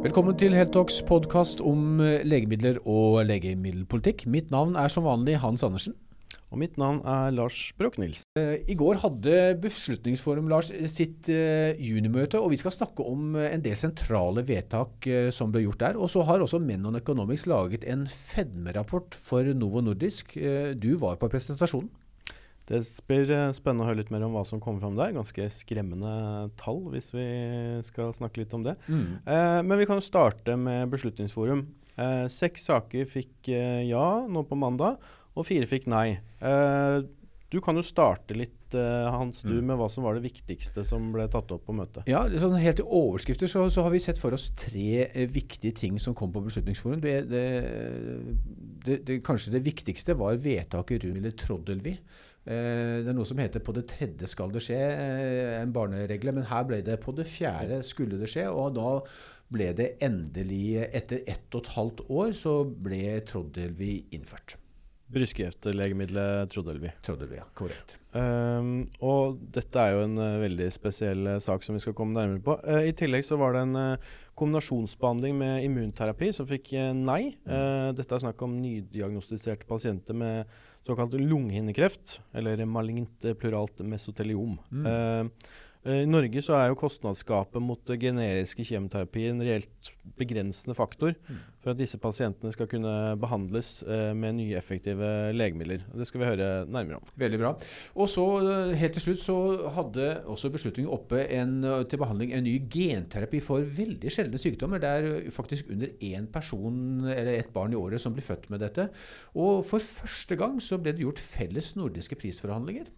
Velkommen 0.00 0.32
til 0.32 0.54
Heltalks 0.56 1.02
podkast 1.04 1.58
om 1.60 1.98
eh, 2.00 2.22
legemidler 2.24 2.78
og 2.88 3.18
legemiddelpolitikk. 3.28 4.22
Mitt 4.32 4.48
navn 4.48 4.72
er 4.80 4.88
som 4.88 5.04
vanlig 5.04 5.34
Hans 5.42 5.60
Andersen. 5.66 5.92
Og 6.48 6.56
mitt 6.62 6.78
navn 6.80 7.02
er 7.04 7.34
Lars 7.36 7.58
Brokk-Nils. 7.76 8.22
Eh, 8.40 8.64
I 8.64 8.78
går 8.80 9.02
hadde 9.02 9.34
Beslutningsforum 9.60 10.48
Lars 10.48 10.72
sitt 10.88 11.28
uh, 11.28 11.76
junimøte, 11.76 12.40
og 12.40 12.54
vi 12.54 12.62
skal 12.62 12.72
snakke 12.72 13.04
om 13.04 13.36
en 13.36 13.60
del 13.60 13.76
sentrale 13.76 14.46
vedtak 14.48 15.04
som 15.36 15.52
ble 15.52 15.66
gjort 15.66 15.84
der. 15.84 16.00
Og 16.00 16.08
så 16.14 16.24
har 16.24 16.40
også 16.40 16.62
Menon 16.64 16.96
Economics 16.96 17.44
laget 17.44 17.84
en 17.84 18.08
fedmerapport 18.08 19.12
for 19.20 19.52
Novo 19.52 19.84
Nordisk. 19.84 20.32
Du 20.80 20.94
var 21.04 21.20
på 21.20 21.28
presentasjonen. 21.28 21.92
Det 22.70 22.80
blir 23.10 23.26
spennende 23.56 23.82
å 23.82 23.88
høre 23.88 23.98
litt 23.98 24.12
mer 24.14 24.22
om 24.22 24.36
hva 24.36 24.44
som 24.46 24.60
kommer 24.62 24.82
fram 24.84 24.98
der. 24.98 25.14
Ganske 25.16 25.48
skremmende 25.50 26.12
tall, 26.60 26.84
hvis 26.92 27.10
vi 27.16 27.26
skal 27.86 28.14
snakke 28.14 28.44
litt 28.44 28.54
om 28.54 28.62
det. 28.66 28.76
Mm. 28.86 29.06
Eh, 29.26 29.60
men 29.66 29.80
vi 29.80 29.88
kan 29.90 29.98
jo 29.98 30.06
starte 30.06 30.54
med 30.54 30.92
Beslutningsforum. 30.92 31.64
Eh, 31.98 32.26
seks 32.30 32.68
saker 32.70 33.08
fikk 33.10 33.50
eh, 33.50 33.82
ja 33.90 34.04
nå 34.30 34.44
på 34.46 34.58
mandag, 34.58 35.02
og 35.34 35.48
fire 35.48 35.66
fikk 35.66 35.90
nei. 35.90 36.20
Eh, 36.38 37.00
du 37.50 37.58
kan 37.58 37.74
jo 37.74 37.82
starte 37.82 38.36
litt 38.38 38.76
eh, 38.78 39.10
Hans, 39.10 39.42
du, 39.42 39.56
mm. 39.56 39.72
med 39.72 39.78
hva 39.80 39.88
som 39.90 40.06
var 40.06 40.14
det 40.14 40.22
viktigste 40.28 40.84
som 40.86 41.10
ble 41.10 41.26
tatt 41.30 41.50
opp 41.50 41.64
på 41.66 41.74
møtet. 41.74 42.06
Ja, 42.10 42.22
sånn 42.38 42.54
Helt 42.62 42.82
i 42.82 42.86
overskrifter 42.86 43.50
så, 43.50 43.64
så, 43.74 43.82
har 43.82 43.90
vi 43.90 44.02
sett 44.02 44.20
for 44.20 44.36
oss 44.36 44.52
tre 44.58 45.08
eh, 45.08 45.26
viktige 45.26 45.74
ting 45.74 45.98
som 45.98 46.14
kom 46.14 46.30
på 46.30 46.44
Beslutningsforum. 46.46 47.02
Det, 47.02 47.16
det, 47.26 47.44
det, 48.86 49.00
det, 49.08 49.18
kanskje 49.26 49.56
det 49.56 49.64
viktigste 49.66 50.14
var 50.20 50.38
vedtaket 50.38 51.08
rundt 51.08 51.40
Troddelvi. 51.42 51.96
Eh, 52.46 53.00
det 53.04 53.10
er 53.10 53.16
noe 53.16 53.28
som 53.28 53.38
heter 53.38 53.60
'på 53.60 53.74
det 53.76 53.86
tredje 53.88 54.28
skal 54.28 54.50
det 54.50 54.62
skje', 54.64 54.76
eh, 54.76 55.60
en 55.62 55.72
barneregle. 55.72 56.32
Men 56.32 56.44
her 56.44 56.64
ble 56.64 56.80
det 56.82 57.00
'på 57.00 57.14
det 57.14 57.26
fjerde 57.26 57.82
skulle 57.84 58.18
det 58.18 58.28
skje'. 58.28 58.48
Og 58.48 58.74
da 58.74 59.00
ble 59.50 59.72
det 59.72 59.98
endelig, 60.00 60.88
etter 60.94 61.22
ett 61.26 61.54
og 61.54 61.62
et 61.62 61.74
halvt 61.74 62.00
år, 62.08 62.32
så 62.32 62.64
ble 62.64 63.20
Troddelvi 63.20 64.04
innført. 64.12 64.56
Brystkreftlegemiddelet 65.10 66.50
Trodelvi. 66.52 66.90
Trodelvi, 67.02 67.40
ja, 67.40 67.46
korrekt. 67.58 67.96
Um, 68.14 68.84
og 69.02 69.40
dette 69.54 69.82
er 69.82 69.96
jo 69.96 70.04
en 70.06 70.18
uh, 70.18 70.38
veldig 70.38 70.68
spesiell 70.70 71.26
uh, 71.26 71.38
sak 71.42 71.66
som 71.66 71.74
vi 71.74 71.82
skal 71.82 71.96
komme 71.98 72.14
nærmere 72.14 72.42
på. 72.46 72.54
Uh, 72.62 72.84
I 72.86 72.94
tillegg 72.94 73.26
så 73.26 73.38
var 73.40 73.56
det 73.56 73.64
en 73.66 73.96
kombinasjonsbehandling 74.38 75.34
med 75.40 75.64
immunterapi 75.66 76.30
som 76.32 76.46
fikk 76.48 76.70
nei. 76.96 77.34
Mm. 77.44 77.92
dette 77.98 78.14
er 78.14 78.22
snakk 78.22 78.40
om 78.46 78.54
nydiagnostiserte 78.62 79.66
pasienter 79.68 80.16
med 80.16 80.54
såkalt 80.90 81.16
lungehinnekreft, 81.18 82.18
eller 82.36 82.60
malignt 82.68 83.26
pluralt 83.40 83.82
mesoteliom. 83.86 84.58
Mm. 84.70 85.30
I 85.80 86.04
Norge 86.04 86.42
så 86.44 86.58
er 86.58 86.68
jo 86.68 86.76
kostnadsgapet 86.76 87.62
mot 87.64 87.92
generiske 88.02 88.66
kjemoterapi 88.68 89.30
en 89.30 89.40
reelt 89.40 89.92
begrensende 90.20 90.76
faktor 90.76 91.14
mm. 91.16 91.38
For 91.60 91.74
at 91.74 91.80
disse 91.80 91.98
pasientene 92.00 92.52
skal 92.54 92.68
kunne 92.70 92.92
behandles 93.20 93.82
eh, 93.84 94.10
med 94.16 94.38
nye, 94.38 94.56
effektive 94.56 95.30
legemidler. 95.36 95.84
Det 95.92 96.06
skal 96.08 96.22
vi 96.22 96.28
høre 96.30 96.48
nærmere 96.64 97.00
om. 97.00 97.10
Veldig 97.20 97.40
bra. 97.40 97.52
Og 98.00 98.08
så 98.08 98.24
eh, 98.40 98.76
Helt 98.80 98.96
til 98.96 99.04
slutt 99.04 99.20
så 99.20 99.36
hadde 99.74 100.06
også 100.30 100.50
beslutningen 100.54 100.92
oppe 100.92 101.26
en, 101.36 101.58
eh, 101.68 101.82
til 101.90 102.00
behandling 102.00 102.32
en 102.36 102.46
ny 102.46 102.54
genterapi 102.72 103.42
for 103.44 103.66
veldig 103.76 104.12
sjeldne 104.12 104.40
sykdommer. 104.40 104.80
Det 104.80 104.90
er 104.90 105.34
faktisk 105.34 105.68
under 105.74 105.92
én 106.00 106.30
person 106.32 107.04
eller 107.04 107.34
ett 107.34 107.52
barn 107.52 107.74
i 107.74 107.80
året 107.80 108.00
som 108.00 108.16
blir 108.16 108.24
født 108.24 108.48
med 108.52 108.64
dette. 108.64 108.88
Og 109.36 109.60
for 109.68 109.84
første 109.84 110.38
gang 110.40 110.56
så 110.64 110.80
ble 110.80 110.94
det 110.96 111.04
gjort 111.04 111.20
felles 111.20 111.74
nordiske 111.76 112.16
prisforhandlinger. 112.20 112.88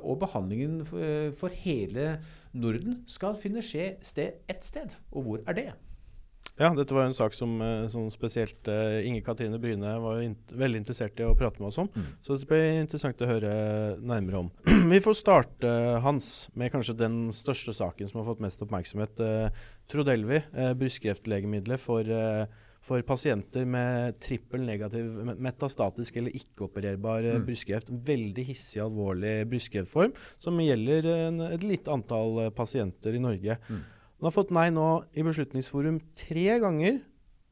Og 0.00 0.18
behandlingen 0.22 0.80
for, 0.86 1.52
hele 1.62 2.16
Norden 2.56 3.02
skal 3.10 3.38
finne 3.38 3.62
sted 3.62 4.42
ett 4.50 4.66
sted. 4.66 4.98
Og 5.12 5.26
hvor 5.26 5.46
er 5.46 5.58
det? 5.58 5.68
Ja, 6.60 6.68
dette 6.76 6.92
var 6.92 7.06
en 7.08 7.16
sak 7.16 7.32
som, 7.32 7.54
eh, 7.64 7.86
som 7.88 8.10
spesielt 8.12 8.68
uh, 8.68 9.00
Inger 9.00 9.24
Katrine 9.24 9.58
Bryne 9.58 9.94
var 10.02 10.20
in 10.20 10.34
veldig 10.60 10.82
interessert 10.82 11.20
i 11.20 11.24
å 11.24 11.32
prate 11.38 11.56
med 11.62 11.70
oss 11.70 11.78
om. 11.80 11.88
Mm. 11.88 12.08
Så 12.20 12.36
det 12.36 12.48
blir 12.50 12.80
interessant 12.82 13.22
å 13.24 13.28
høre 13.30 13.52
nærmere 13.96 14.42
om. 14.42 14.50
Vi 14.92 14.98
får 15.00 15.16
starte, 15.16 15.70
Hans, 16.04 16.50
med 16.52 16.72
kanskje 16.74 16.98
den 17.00 17.20
største 17.32 17.72
saken 17.76 18.10
som 18.10 18.20
har 18.20 18.28
fått 18.28 18.42
mest 18.44 18.60
oppmerksomhet. 18.66 19.22
Uh, 19.24 19.70
Trodelvi, 19.90 20.38
brystkreftlegemiddelet 20.78 21.80
for, 21.82 22.06
for, 22.86 23.02
pasienter 23.02 23.64
med 23.66 24.20
trippel 24.22 24.62
negativ 24.62 25.08
metastatisk 25.34 26.20
eller 26.20 26.36
ikke-opererbar 26.38 27.26
mm. 27.26 27.46
brystkreft. 27.48 27.90
Veldig 27.90 28.44
hissig, 28.52 28.84
alvorlig 28.84 29.48
brystkreftform 29.50 30.14
som 30.38 30.60
gjelder 30.62 31.08
en, 31.16 31.42
et 31.48 31.66
lite 31.66 31.90
antall 31.90 32.52
pasienter 32.54 33.18
i 33.18 33.24
Norge. 33.24 33.58
Mm. 33.66 33.82
Den 34.20 34.28
har 34.28 34.36
fått 34.36 34.50
nei 34.52 34.66
nå 34.68 34.86
i 35.16 35.22
Beslutningsforum 35.24 35.96
tre 36.20 36.58
ganger, 36.60 36.98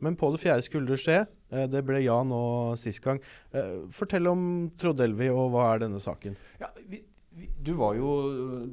men 0.05 0.17
på 0.21 0.29
det 0.35 0.43
fjerde 0.43 0.67
skulle 0.67 0.91
det 0.93 0.99
skje. 1.01 1.23
Eh, 1.49 1.65
det 1.65 1.81
ble 1.89 2.03
ja 2.05 2.19
nå 2.29 2.41
sist 2.77 3.01
gang. 3.01 3.23
Eh, 3.57 3.87
fortell 3.97 4.29
om 4.29 4.43
Troddelvi, 4.77 5.31
og 5.33 5.55
hva 5.55 5.71
er 5.73 5.87
denne 5.87 6.01
saken? 6.05 6.37
Ja, 6.61 6.69
vi, 6.85 7.01
du 7.65 7.73
var, 7.77 7.95
jo, 7.95 8.09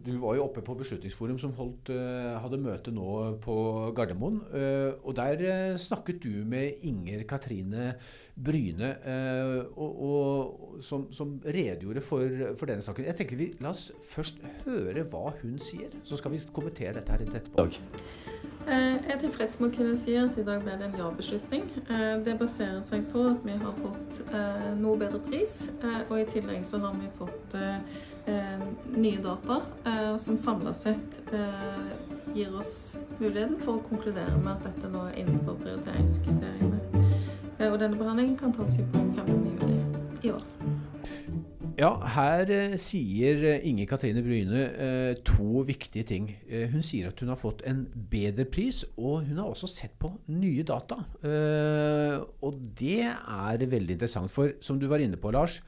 du 0.06 0.12
var, 0.22 0.36
jo, 0.38 0.46
oppe 0.46 0.62
på 0.66 0.76
Beslutningsforum 0.80 1.38
som 1.42 1.54
holdt, 1.58 1.92
uh, 1.94 2.36
hadde 2.42 2.60
møte 2.62 2.94
nå 2.94 3.08
på 3.44 3.56
Gardermoen. 3.98 4.40
Uh, 4.54 4.94
og 5.04 5.16
der 5.18 5.42
uh, 5.42 5.80
snakket 5.82 6.22
du 6.24 6.46
med 6.48 6.86
Inger 6.88 7.26
Katrine 7.30 7.94
Bryne, 8.36 8.90
og, 9.80 9.92
og, 10.04 10.80
som, 10.84 11.06
som, 11.16 11.38
redegjorde 11.40 12.02
for, 12.04 12.42
for, 12.60 12.68
denne 12.68 12.84
saken. 12.84 13.06
Jeg 13.08 13.16
tenker 13.16 13.40
vi, 13.40 13.48
La 13.64 13.72
oss 13.72 13.86
først 14.04 14.42
høre 14.66 15.06
hva 15.08 15.30
hun 15.40 15.56
sier, 15.64 15.94
så 16.04 16.20
skal 16.20 16.34
vi 16.34 16.42
kommentere 16.52 16.98
dette 16.98 17.16
her 17.16 17.24
etterpå. 17.24 17.70
Jeg 18.66 19.14
er 19.14 19.22
tilfreds 19.22 19.56
med 19.62 19.70
å 19.70 19.76
kunne 19.78 19.96
si 20.02 20.18
at 20.20 20.36
i 20.42 20.44
dag 20.44 20.66
ble 20.66 20.76
det 20.82 20.90
en 20.90 21.00
ja-beslutning. 21.00 21.64
Det 22.26 22.36
baserer 22.42 22.84
seg 22.84 23.08
på 23.14 23.24
at 23.30 23.48
vi 23.48 23.56
har 23.62 23.80
fått 23.80 24.20
noe 24.82 25.00
bedre 25.00 25.24
pris, 25.30 25.70
og 26.10 26.18
i 26.20 26.28
tillegg 26.34 26.68
så 26.68 26.84
har 26.84 27.00
vi 27.00 27.08
fått 27.16 27.56
eh, 27.56 27.80
nye 28.96 29.18
data 29.22 29.62
eh, 29.86 30.18
som 30.18 30.38
samla 30.38 30.74
sett 30.74 31.22
eh, 31.34 31.86
gir 32.36 32.56
oss 32.58 32.96
muligheten 33.20 33.60
for 33.62 33.78
å 33.78 33.86
konkludere 33.86 34.36
med 34.40 34.56
at 34.56 34.70
dette 34.70 34.92
nå 34.92 35.06
er 35.10 35.20
innenfor 35.22 35.60
prioriteringskriteriene. 35.62 36.80
Eh, 37.60 37.70
og 37.70 37.80
denne 37.82 38.00
behandlingen 38.00 38.38
kan 38.40 38.56
tas 38.56 38.80
i 38.80 38.88
bruk 38.92 39.14
15.07. 39.20 40.26
i 40.26 40.34
år. 40.34 40.44
Ja, 41.76 41.92
her 42.16 42.50
eh, 42.56 42.76
sier 42.80 43.44
Inge 43.68 43.86
Katrine 43.90 44.24
Bryne 44.24 44.62
eh, 44.64 45.14
to 45.28 45.66
viktige 45.68 46.08
ting. 46.08 46.30
Eh, 46.48 46.70
hun 46.72 46.84
sier 46.86 47.10
at 47.12 47.20
hun 47.20 47.34
har 47.34 47.40
fått 47.40 47.66
en 47.68 47.84
bedre 48.12 48.48
pris, 48.48 48.86
og 48.96 49.26
hun 49.28 49.42
har 49.42 49.50
også 49.52 49.68
sett 49.72 49.98
på 50.00 50.14
nye 50.32 50.64
data. 50.68 51.02
Eh, 51.20 52.16
og 52.48 52.62
det 52.80 53.02
er 53.12 53.68
veldig 53.68 54.00
interessant, 54.00 54.32
for 54.32 54.56
som 54.64 54.80
du 54.80 54.88
var 54.92 55.04
inne 55.04 55.20
på, 55.20 55.36
Lars, 55.36 55.60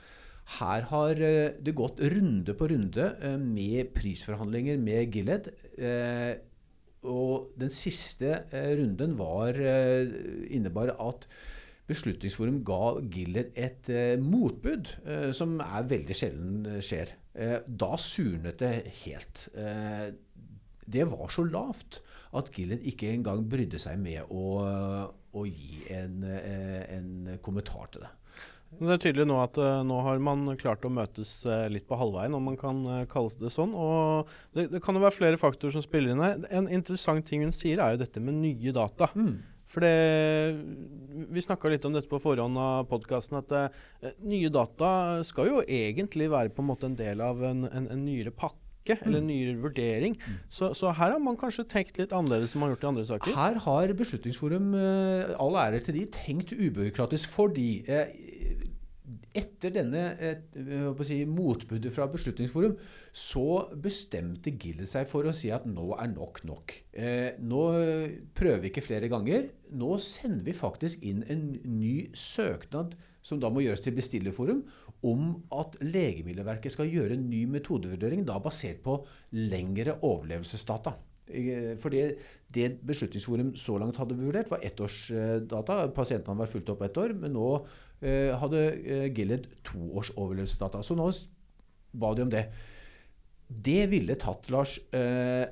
her 0.56 0.86
har 0.92 1.20
eh, 1.20 1.56
det 1.60 1.76
gått 1.76 2.00
runde 2.14 2.56
på 2.56 2.70
runde 2.72 3.08
eh, 3.20 3.36
med 3.42 3.92
prisforhandlinger 3.96 4.80
med 4.80 5.12
Gilead. 5.16 5.52
Eh, 5.76 6.38
og 7.08 7.54
den 7.60 7.70
siste 7.72 8.42
runden 8.52 9.14
var, 9.20 9.56
innebar 10.50 10.90
at 10.98 11.28
Beslutningsforum 11.88 12.58
ga 12.68 12.98
Gilead 13.14 13.54
et 13.56 13.88
motbud, 14.20 14.90
som 15.38 15.54
er 15.64 15.86
veldig 15.88 16.18
sjelden 16.18 16.82
skjer. 16.84 17.14
da 17.64 17.92
surnet 18.02 18.60
det 18.60 18.74
helt. 19.06 19.46
det 20.84 21.06
var 21.08 21.32
så 21.32 21.46
lavt 21.48 22.02
at 22.36 22.52
Gilead 22.52 22.84
ikke 22.92 23.14
engang 23.14 23.48
brydde 23.48 23.80
seg 23.80 24.02
med 24.04 24.26
å, 24.28 24.58
å 25.32 25.46
gi 25.48 25.86
en, 25.96 26.26
en 26.28 27.38
kommentar 27.40 27.88
til 27.94 28.04
det. 28.04 28.12
Det 28.78 28.94
er 28.94 29.00
tydelig 29.02 29.26
nå 29.30 29.38
at 29.42 29.58
uh, 29.62 29.82
nå 29.88 29.98
har 30.06 30.20
man 30.22 30.46
klart 30.60 30.86
å 30.86 30.92
møtes 30.94 31.32
uh, 31.48 31.66
litt 31.72 31.88
på 31.88 31.98
halvveien, 31.98 32.36
om 32.36 32.50
man 32.50 32.58
kan 32.60 32.84
uh, 32.86 33.06
kalle 33.10 33.34
det 33.40 33.52
sånn. 33.54 33.74
Og 33.80 34.28
det, 34.58 34.68
det, 34.74 34.82
kan 34.84 34.98
jo 34.98 35.06
være 35.06 35.16
flere 35.16 35.40
faktorer 35.42 35.78
som 35.78 35.86
spiller 35.86 36.14
inn 36.14 36.24
her. 36.24 36.44
En 36.54 36.70
interessant 36.70 37.26
ting 37.26 37.46
hun 37.46 37.56
sier, 37.56 37.82
er 37.82 37.96
jo 37.96 38.04
dette 38.04 38.22
med 38.24 38.38
nye 38.42 38.76
data. 38.76 39.10
Mm. 39.16 39.38
For 39.68 39.84
det, 39.84 39.96
Vi 41.34 41.44
snakka 41.44 41.72
litt 41.72 41.88
om 41.88 41.96
dette 41.96 42.08
på 42.08 42.22
forhånd 42.24 42.60
av 42.62 42.86
podkasten, 42.88 43.42
at 43.42 43.74
nye 44.24 44.52
data 44.54 44.92
skal 45.28 45.50
jo 45.50 45.66
egentlig 45.66 46.30
være 46.32 46.54
på 46.56 46.64
en 46.64 46.70
måte 46.70 46.88
en 46.88 46.96
del 46.96 47.20
av 47.24 47.44
en, 47.44 47.66
en, 47.68 47.90
en 47.92 48.06
nyere 48.06 48.32
pakke 48.32 48.64
eller 49.02 49.20
en 49.20 49.26
mm. 49.26 49.34
nyere 49.34 49.58
vurdering. 49.60 50.16
Mm. 50.16 50.38
Så, 50.48 50.70
så, 50.78 50.94
her 50.96 51.12
har 51.12 51.20
man 51.20 51.36
kanskje 51.40 51.68
tenkt 51.68 52.00
litt 52.00 52.16
annerledes 52.16 52.56
enn 52.56 52.64
man 52.64 52.70
har 52.70 52.78
gjort 52.78 52.86
i 52.86 52.90
andre 52.94 53.06
saker? 53.10 53.36
Her 53.36 53.60
har 53.66 53.96
Beslutningsforum, 54.00 54.72
all 55.36 55.60
ære 55.66 55.84
til 55.84 56.00
de, 56.00 56.06
tenkt 56.16 56.56
ubyråkratisk 56.56 57.36
fordi 57.36 57.70
eh, 57.92 58.16
etter 59.38 59.74
denne 59.76 60.04
eh, 60.18 61.02
si, 61.06 61.20
motbudet 61.30 61.94
fra 61.94 62.08
Beslutningsforum, 62.12 62.78
så 63.14 63.68
bestemte 63.84 64.54
Gillet 64.58 64.90
seg 64.90 65.08
for 65.10 65.28
å 65.28 65.36
si 65.36 65.52
at 65.54 65.68
nå 65.70 65.92
er 65.98 66.12
nok 66.14 66.42
nok. 66.50 66.76
Eh, 66.98 67.38
nå 67.40 67.64
prøver 68.38 68.64
vi 68.66 68.72
ikke 68.72 68.86
flere 68.86 69.12
ganger. 69.12 69.50
Nå 69.78 69.98
sender 70.04 70.46
vi 70.48 70.58
faktisk 70.58 71.06
inn 71.08 71.24
en 71.32 71.50
ny 71.78 72.10
søknad, 72.18 72.98
som 73.26 73.42
da 73.44 73.52
må 73.52 73.66
gjøres 73.66 73.84
til 73.84 73.98
bestillerforum, 73.98 74.64
om 75.06 75.28
at 75.54 75.76
Legemiddelverket 75.84 76.74
skal 76.74 76.90
gjøre 76.90 77.18
en 77.18 77.28
ny 77.30 77.44
metodevurdering, 77.52 78.24
da 78.26 78.40
basert 78.42 78.82
på 78.86 79.02
lengre 79.38 80.00
overlevelsesdata. 80.02 80.96
For 81.28 81.92
det, 81.92 82.04
det 82.54 82.78
Beslutningsforum 82.88 83.52
så 83.60 83.76
langt 83.82 83.98
hadde 84.00 84.16
vurdert, 84.16 84.52
var 84.52 84.64
ettårsdata. 84.64 85.82
Pasientene 85.96 86.40
var 86.40 86.48
fulgt 86.48 86.72
opp 86.72 86.86
ett 86.88 86.98
år. 86.98 87.14
Men 87.20 87.36
nå 87.36 87.50
eh, 87.58 87.66
hadde 88.02 88.64
eh, 88.78 89.08
Gilead 89.16 89.48
to 89.66 89.80
års 89.98 90.12
overlevelsesdata. 90.16 90.84
Så 90.86 90.98
nå 90.98 91.10
ba 91.98 92.14
de 92.14 92.26
om 92.28 92.34
det. 92.34 92.46
Det 93.48 93.88
ville 93.90 94.18
tatt, 94.20 94.50
Lars, 94.54 94.78
eh, 94.94 95.48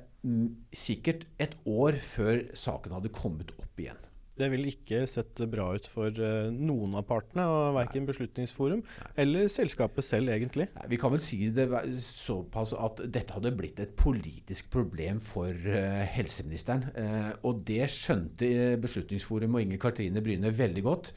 sikkert 0.74 1.26
et 1.42 1.56
år 1.66 1.98
før 2.02 2.44
saken 2.54 2.98
hadde 2.98 3.14
kommet 3.14 3.54
opp 3.56 3.80
igjen. 3.80 3.98
Det 4.36 4.50
vil 4.52 4.68
ikke 4.68 5.04
sette 5.08 5.46
bra 5.48 5.70
ut 5.72 5.86
for 5.88 6.12
uh, 6.20 6.50
noen 6.52 6.96
av 6.98 7.06
partene, 7.08 7.46
og 7.48 7.76
verken 7.78 8.04
Beslutningsforum 8.08 8.82
Nei. 8.84 9.12
eller 9.24 9.48
selskapet 9.52 10.04
selv, 10.04 10.32
egentlig. 10.34 10.68
Nei, 10.74 10.88
vi 10.92 10.98
kan 11.00 11.14
vel 11.14 11.24
si 11.24 11.38
det 11.56 11.66
såpass 12.04 12.74
at 12.76 13.00
dette 13.12 13.32
hadde 13.32 13.54
blitt 13.56 13.80
et 13.80 13.96
politisk 13.96 14.68
problem 14.74 15.22
for 15.24 15.48
uh, 15.48 16.04
helseministeren. 16.12 16.84
Uh, 16.92 17.32
og 17.48 17.64
det 17.68 17.88
skjønte 17.92 18.76
Beslutningsforum 18.82 19.56
og 19.56 19.64
Inger 19.64 19.80
Katrine 19.86 20.24
Bryne 20.24 20.52
veldig 20.52 20.84
godt. 20.84 21.12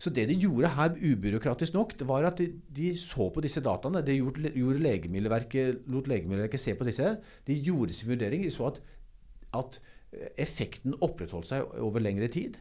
Så 0.00 0.10
det 0.10 0.30
de 0.32 0.40
gjorde 0.40 0.72
her, 0.72 0.96
ubyråkratisk 0.96 1.76
nok, 1.76 1.96
det 2.00 2.08
var 2.08 2.24
at 2.32 2.40
de, 2.40 2.48
de 2.72 2.94
så 2.98 3.28
på 3.34 3.44
disse 3.44 3.60
dataene. 3.62 4.00
De 4.06 4.16
gjorde, 4.16 4.48
gjorde 4.56 4.80
Legemiddelverket, 4.88 5.84
lot 5.92 6.08
Legemiddelverket 6.08 6.64
se 6.64 6.74
på 6.78 6.88
disse. 6.88 7.18
De 7.46 7.60
gjorde 7.60 7.94
sin 7.94 8.14
vurdering. 8.14 8.48
De 8.48 8.50
så 8.50 8.72
at, 8.72 8.80
at 9.60 9.82
effekten 10.40 10.96
opprettholdt 11.00 11.50
seg 11.52 11.76
over 11.80 12.02
lengre 12.04 12.28
tid. 12.32 12.58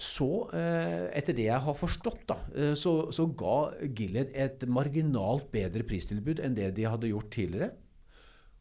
Så, 0.00 0.48
eh, 0.56 1.10
etter 1.16 1.36
det 1.36 1.44
jeg 1.50 1.60
har 1.60 1.76
forstått, 1.76 2.22
da, 2.30 2.38
eh, 2.56 2.72
så, 2.78 3.10
så 3.12 3.26
ga 3.36 3.56
Gilead 3.84 4.32
et 4.32 4.64
marginalt 4.64 5.50
bedre 5.52 5.84
pristilbud 5.84 6.40
enn 6.40 6.56
det 6.56 6.70
de 6.78 6.86
hadde 6.88 7.10
gjort 7.10 7.28
tidligere. 7.34 7.74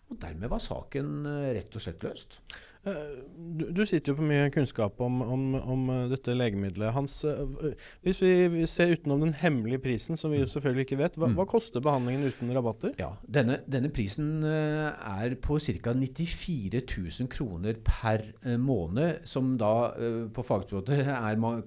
Og 0.09 0.19
dermed 0.19 0.51
var 0.51 0.63
saken 0.63 1.13
eh, 1.29 1.53
rett 1.59 1.77
og 1.79 1.85
slett 1.85 2.03
løst. 2.03 2.41
Eh, 2.87 3.23
du, 3.59 3.65
du, 3.75 3.81
sitter 3.83 4.13
jo 4.13 4.19
på 4.21 4.25
mye 4.27 4.47
kunnskap 4.55 5.01
om, 5.03 5.19
om, 5.19 5.41
om 5.59 5.81
eh, 5.91 6.03
dette 6.13 6.31
legemiddelet. 6.35 6.93
Hans, 6.95 7.17
eh, 7.27 7.73
hvis 8.05 8.21
vi 8.23 8.63
ser 8.71 8.93
utenom 8.93 9.25
den 9.25 9.33
hemmelige 9.35 9.81
prisen, 9.83 10.19
som 10.19 10.31
vi 10.31 10.39
jo 10.39 10.47
mm. 10.47 10.51
selvfølgelig 10.53 10.85
ikke 10.87 10.99
vet, 11.01 11.17
hva, 11.19 11.27
mm. 11.27 11.35
hva 11.35 11.45
koster 11.49 11.83
behandlingen 11.83 12.31
uten 12.31 12.53
rabatter? 12.55 12.93
Ja, 13.01 13.11
Denne, 13.27 13.59
denne 13.67 13.91
prisen 13.91 14.45
er 14.47 15.35
på 15.43 15.59
ca. 15.59 15.93
94 15.99 16.79
000 17.19 17.29
kroner 17.31 17.75
per 17.83 18.23
måned, 18.59 19.25
som 19.27 19.51
da 19.59 19.91
på 20.33 20.43
fagspråket 20.45 21.09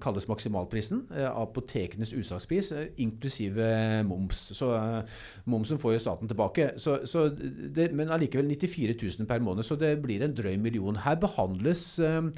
kalles 0.01 0.27
maksimalprisen. 0.29 1.03
Apotekenes 1.29 2.13
utsalgspris, 2.17 2.71
inklusive 3.03 3.67
moms. 4.07 4.41
Så 4.57 4.71
momsen 5.49 5.81
får 5.81 5.95
jo 5.95 6.03
staten 6.07 6.31
tilbake. 6.31 6.71
Så, 6.81 6.99
så 7.09 7.27
det, 7.29 7.91
men 7.93 8.11
allikevel 8.13 8.49
94 8.49 8.97
000 9.19 9.29
per 9.29 9.43
måned, 9.45 9.67
så 9.67 9.77
det 9.79 9.95
blir 10.03 10.25
en 10.25 10.35
drøy 10.35 10.55
million 10.61 10.97
her 11.03 11.12
behandles 11.21 11.87
eh, 12.01 12.29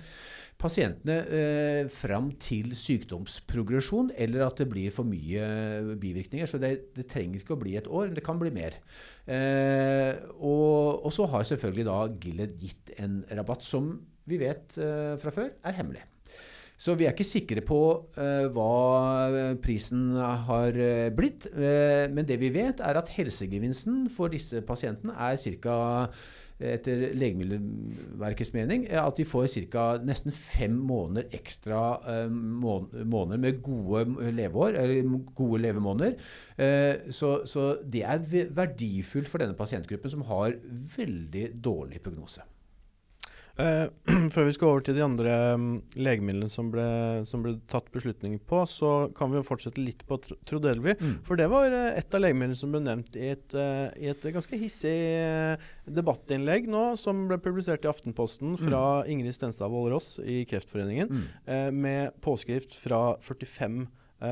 pasientene 0.61 1.17
eh, 1.27 1.81
fram 1.91 2.29
til 2.41 2.73
sykdomsprogresjon, 2.79 4.11
eller 4.17 4.45
at 4.47 4.61
det 4.61 4.69
blir 4.71 4.93
for 4.95 5.07
mye 5.07 5.43
eh, 5.43 5.91
bivirkninger. 5.99 6.49
Så 6.49 6.59
det, 6.61 6.73
det 6.95 7.07
trenger 7.11 7.41
ikke 7.41 7.55
å 7.57 7.61
bli 7.61 7.75
et 7.79 7.89
år, 7.89 8.09
men 8.09 8.17
det 8.17 8.25
kan 8.25 8.39
bli 8.41 8.53
mer. 8.55 8.79
Eh, 9.27 10.15
og, 10.39 11.05
og, 11.05 11.11
så 11.15 11.27
har 11.31 11.47
selvfølgelig 11.47 11.87
da 11.89 12.01
Gilead 12.23 12.59
gitt 12.61 12.95
en 13.01 13.23
rabatt 13.35 13.65
som 13.65 13.95
vi 14.25 14.39
vet 14.41 14.77
eh, 14.81 15.15
fra 15.21 15.33
før 15.33 15.51
er 15.51 15.79
hemmelig. 15.79 16.05
Så 16.81 16.91
vi 16.99 17.05
er 17.07 17.13
ikke 17.13 17.23
sikre 17.23 17.61
på 17.63 17.77
uh, 18.17 18.47
hva 18.51 19.53
prisen 19.63 20.09
har 20.19 20.75
blitt. 21.15 21.45
Men 21.55 22.27
det 22.27 22.35
vi 22.41 22.49
vet, 22.51 22.81
er 22.83 22.99
at 22.99 23.13
helsegevinsten 23.15 24.09
for 24.11 24.33
disse 24.33 24.59
pasientene 24.67 25.15
er 25.15 25.39
ca 25.63 25.77
etter 26.59 27.09
Legemiddelverkets 27.17 28.53
mening, 28.55 28.85
at 28.87 29.17
de 29.17 29.25
får 29.27 29.49
ca. 29.71 29.85
nesten 30.05 30.31
fem 30.31 30.71
måneder 30.71 31.27
ekstra 31.35 31.81
eh, 32.07 32.31
måneder 32.31 33.37
med 33.37 33.61
gode 33.65 34.31
leveår, 34.31 34.79
eller 34.79 35.19
gode 35.35 35.61
levemåneder. 35.61 36.15
Eh, 36.57 37.11
så, 37.11 37.41
så 37.45 37.77
det 37.83 38.03
er 38.03 38.49
verdifullt 38.55 39.27
for 39.27 39.43
denne 39.43 39.57
pasientgruppen, 39.57 40.09
som 40.09 40.27
har 40.29 40.55
veldig 40.97 41.49
dårlig 41.63 42.01
prognose. 42.01 42.45
Uh, 43.55 43.87
før 44.35 44.49
vi 44.49 44.53
skal 44.55 44.67
over 44.67 44.83
til 44.83 44.97
de 44.97 45.03
andre 45.05 45.33
um, 45.55 45.67
legemidlene 45.95 46.51
som 46.51 46.67
ble, 46.73 46.85
som 47.27 47.39
ble, 47.43 47.53
tatt 47.71 47.87
beslutning 47.93 48.35
på, 48.43 48.59
så 48.67 49.07
kan 49.15 49.31
vi 49.31 49.39
jo 49.39 49.45
fortsette 49.47 49.79
litt 49.79 50.03
på 50.09 50.17
Trodelvi. 50.43 50.97
Mm. 50.99 51.13
For 51.23 51.39
det 51.39 51.47
var 51.53 51.71
uh, 51.71 51.93
et 51.95 52.17
av 52.17 52.23
legemidlene 52.25 52.59
som 52.59 52.73
ble 52.75 52.83
nevnt 52.83 53.15
i 53.15 53.29
et, 53.31 53.55
uh, 53.55 53.87
i 53.95 54.09
et 54.11 54.27
ganske 54.35 54.59
hissig 54.59 54.95
debattinnlegg 55.87 56.67
nå, 56.71 56.83
som 56.99 57.23
ble 57.29 57.39
publisert 57.39 57.87
i 57.87 57.91
Aftenposten 57.91 58.57
fra 58.59 58.81
mm. 59.05 59.13
Ingrid 59.13 59.37
Stenstad 59.37 59.71
Vålerås 59.71 60.17
i 60.19 60.41
Kreftforeningen, 60.49 61.11
mm. 61.11 61.79
med 61.79 62.19
påskrift 62.25 62.75
fra 62.75 63.15
45 63.23 63.85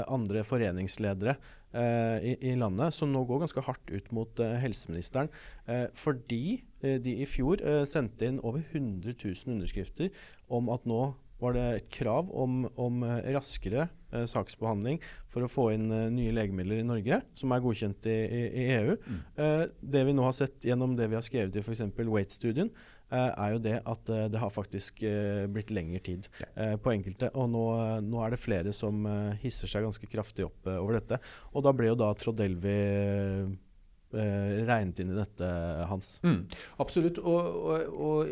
andre 0.10 0.42
foreningsledere 0.48 1.36
i, 1.76 2.34
i, 2.50 2.54
landet, 2.58 2.96
som 2.96 3.12
nå 3.12 3.24
går 3.28 3.44
ganske 3.44 3.64
hardt 3.68 3.92
ut 3.92 4.12
mot 4.16 4.42
helseministeren. 4.64 5.30
Fordi 6.00 6.62
de 6.84 7.14
i 7.24 7.28
fjor 7.30 7.62
sendte 7.90 8.28
inn 8.28 8.42
over 8.44 8.64
100 8.64 9.16
000 9.16 9.54
underskrifter 9.56 10.10
om 10.52 10.68
at 10.74 10.84
nå 10.90 11.14
var 11.44 11.56
det 11.56 11.64
et 11.76 11.88
krav 11.92 12.30
om, 12.40 12.66
om 12.80 13.04
raskere 13.36 13.90
saksbehandling 14.30 15.00
for 15.32 15.44
å 15.44 15.52
få 15.52 15.70
inn 15.74 15.90
nye 16.14 16.36
legemidler 16.36 16.80
i 16.80 16.88
Norge, 16.88 17.20
som 17.40 17.52
er 17.52 17.64
godkjent 17.64 18.08
i, 18.08 18.18
i, 18.24 18.44
i 18.64 18.66
EU. 18.78 18.96
Mm. 18.96 19.22
det 19.96 20.04
vi 20.08 20.16
nå 20.16 20.28
har 20.28 20.36
sett 20.38 20.68
gjennom 20.68 20.96
det 21.00 21.10
vi 21.12 21.18
har 21.18 21.26
skrevet 21.26 21.58
i 21.60 21.64
f.eks. 21.64 21.84
Wait-studien, 21.98 22.72
Eh, 23.14 23.32
er 23.38 23.52
jo 23.54 23.60
det 23.62 23.76
at 23.86 24.10
eh, 24.10 24.28
det 24.32 24.40
har 24.42 24.54
faktisk 24.54 25.04
eh, 25.06 25.44
blitt 25.52 25.74
lengre 25.74 26.02
tid 26.04 26.30
på 26.54 26.94
enkelte. 26.94 27.30
Og 27.38 27.50
nå, 27.52 27.66
nå, 28.06 28.22
er 28.24 28.34
det 28.34 28.42
flere 28.42 28.74
som 28.76 29.06
hisser 29.42 29.70
seg 29.70 29.86
ganske 29.86 30.10
kraftig 30.10 30.48
opp 30.48 30.70
over 30.72 30.98
dette. 30.98 31.20
Og 31.54 31.66
da 31.66 31.74
ble 31.76 31.92
jo 31.92 32.00
da 32.00 32.12
Trodelvi 32.18 32.78
regnet 34.14 35.02
inn 35.02 35.12
i 35.14 35.18
dette, 35.18 35.50
Hans? 35.90 36.16
Mm, 36.26 36.44
absolutt. 36.84 37.20
Og, 37.24 37.60
og, 37.74 38.00
og, 38.08 38.32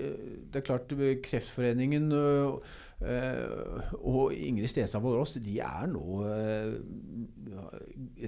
det 0.52 0.62
er 0.62 0.68
klart 0.68 0.96
Kreftforeningen 1.26 2.12
og, 2.14 2.62
og 3.02 4.36
Ingrid 4.36 4.70
Stensand 4.70 5.02
Vålerås 5.02 5.40
de 5.42 5.56
er 5.66 5.90
nå 5.90 6.22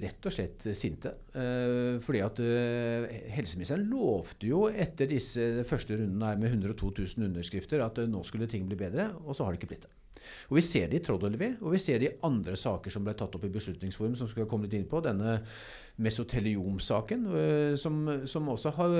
rett 0.02 0.28
og 0.28 0.34
slett 0.34 0.66
sinte. 0.76 1.12
Eh, 1.34 2.00
fordi 2.04 2.22
at 2.24 2.40
eh, 2.42 3.06
helseministeren 3.34 3.86
lovte 3.90 4.48
jo 4.50 4.64
etter 4.68 5.10
disse 5.10 5.64
første 5.68 5.98
rundene 5.98 6.32
her 6.32 6.40
med 6.40 6.54
102 6.54 6.92
000 7.18 7.28
underskrifter 7.28 7.84
at 7.84 8.00
eh, 8.02 8.10
nå 8.10 8.24
skulle 8.26 8.50
ting 8.50 8.66
bli 8.68 8.78
bedre, 8.78 9.12
og 9.24 9.36
så 9.36 9.46
har 9.46 9.54
det 9.54 9.62
ikke 9.62 9.74
blitt 9.74 9.86
det. 9.88 9.94
Og 10.50 10.58
Vi 10.58 10.64
ser 10.66 10.90
det 10.90 11.00
i 11.00 11.04
Troddelvi, 11.04 11.54
og 11.60 11.72
vi 11.74 11.80
ser 11.82 12.02
det 12.02 12.10
i 12.10 12.18
andre 12.26 12.56
saker 12.56 12.92
som 12.92 13.06
ble 13.06 13.16
tatt 13.18 13.34
opp 13.34 13.46
i 13.46 13.52
Beslutningsforum, 13.54 14.14
som 14.18 14.30
skulle 14.30 14.48
komme 14.50 14.68
litt 14.68 14.78
inn 14.78 14.90
på. 14.90 15.02
Denne 15.04 15.40
mesoteliom-saken, 16.02 17.26
som, 17.78 17.98
som, 18.26 18.48
også 18.50 18.74
har 18.78 18.94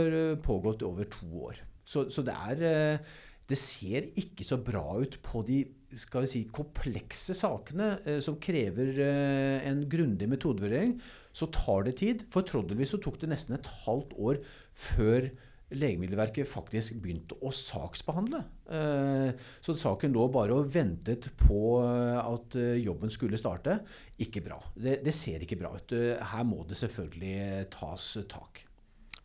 pågått 0.44 0.84
over 0.86 1.08
to 1.10 1.30
år. 1.50 1.62
Så, 1.84 2.06
så 2.12 2.22
det 2.24 2.34
er 2.48 3.00
det 3.44 3.58
ser 3.60 4.06
ikke 4.16 4.44
så 4.46 4.56
bra 4.64 4.84
ut 5.02 5.18
på 5.24 5.42
de 5.44 5.60
skal 6.00 6.24
vi 6.24 6.30
si, 6.30 6.40
komplekse 6.54 7.36
sakene 7.36 7.90
eh, 8.08 8.20
som 8.24 8.38
krever 8.42 8.96
eh, 9.04 9.66
en 9.68 9.84
grundig 9.90 10.28
metodevurdering. 10.32 10.96
Så 11.34 11.50
tar 11.52 11.84
det 11.86 11.98
tid. 12.00 12.24
For 12.32 12.46
troddelvis 12.46 12.94
så 12.94 13.00
tok 13.02 13.20
det 13.20 13.30
nesten 13.30 13.58
et 13.58 13.68
halvt 13.84 14.16
år 14.16 14.40
før 14.72 15.28
Legemiddelverket 15.72 16.46
faktisk 16.46 16.98
begynte 17.02 17.38
å 17.40 17.50
saksbehandle. 17.54 18.42
Eh, 18.68 19.30
så 19.64 19.74
saken 19.78 20.12
lå 20.14 20.26
bare 20.32 20.58
og 20.58 20.68
ventet 20.74 21.30
på 21.40 21.78
eh, 21.80 22.20
at 22.20 22.56
eh, 22.60 22.76
jobben 22.84 23.12
skulle 23.12 23.40
starte. 23.40 23.78
Ikke 24.20 24.42
bra. 24.44 24.60
Det, 24.76 24.98
det 25.06 25.14
ser 25.16 25.42
ikke 25.42 25.58
bra 25.62 25.72
ut. 25.74 25.96
Her 26.34 26.46
må 26.46 26.62
det 26.68 26.78
selvfølgelig 26.82 27.66
tas 27.74 28.12
tak. 28.30 28.66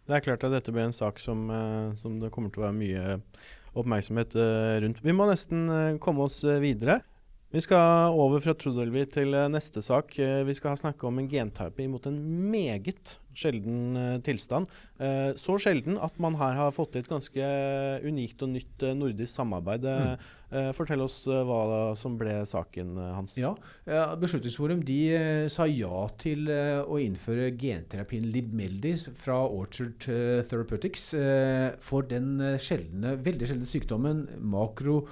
Det 0.08 0.18
er 0.18 0.26
klart 0.26 0.48
at 0.48 0.56
dette 0.56 0.74
blir 0.74 0.88
en 0.88 0.96
sak 0.96 1.20
som, 1.22 1.44
som 2.00 2.16
det 2.18 2.32
kommer 2.34 2.50
til 2.50 2.64
å 2.64 2.66
være 2.66 2.80
mye 2.80 3.18
oppmerksomhet 3.78 4.34
rundt. 4.82 5.04
Vi 5.06 5.14
må 5.14 5.28
nesten 5.30 6.00
komme 6.02 6.26
oss 6.26 6.40
videre. 6.64 6.98
Vi 7.50 7.62
skal 7.66 8.14
over 8.14 8.44
fra 8.44 8.54
Trudelvi 8.54 9.08
til 9.10 9.34
neste 9.50 9.82
sak. 9.82 10.14
Vi 10.46 10.54
skal 10.54 10.78
snakke 10.78 11.08
om 11.10 11.18
en 11.18 11.30
genterapi 11.32 11.88
mot 11.90 12.04
en 12.06 12.20
meget 12.52 13.16
sjelden 13.34 13.98
tilstand. 14.22 14.70
Så 15.40 15.56
sjelden 15.58 15.98
at 15.98 16.20
man 16.22 16.38
her 16.38 16.54
har 16.60 16.76
fått 16.76 16.94
til 16.94 17.02
et 17.02 17.10
ganske 17.10 17.48
unikt 18.06 18.46
og 18.46 18.54
nytt 18.54 18.86
nordisk 19.00 19.34
samarbeid. 19.34 19.88
Mm. 19.90 20.28
Eh, 20.50 20.72
fortell 20.74 21.04
oss 21.04 21.28
eh, 21.30 21.44
hva 21.46 21.94
som 21.98 22.16
ble 22.18 22.40
saken, 22.50 22.96
eh, 22.98 23.10
Hans. 23.14 23.36
Ja, 23.38 23.54
Beslutningsforum 24.20 24.82
de 24.86 25.00
sa 25.52 25.68
ja 25.70 26.08
til 26.22 26.50
å 26.50 26.98
innføre 27.02 27.52
genterapien 27.54 28.26
Libmeldi 28.34 28.96
fra 29.18 29.44
Orchard 29.46 30.00
Therapeutics 30.50 31.12
for 31.84 32.08
den 32.10 32.58
sjeldne, 32.62 33.18
veldig 33.26 33.52
sjeldne 33.52 33.70
sykdommen 33.70 34.26
makro 34.42 35.04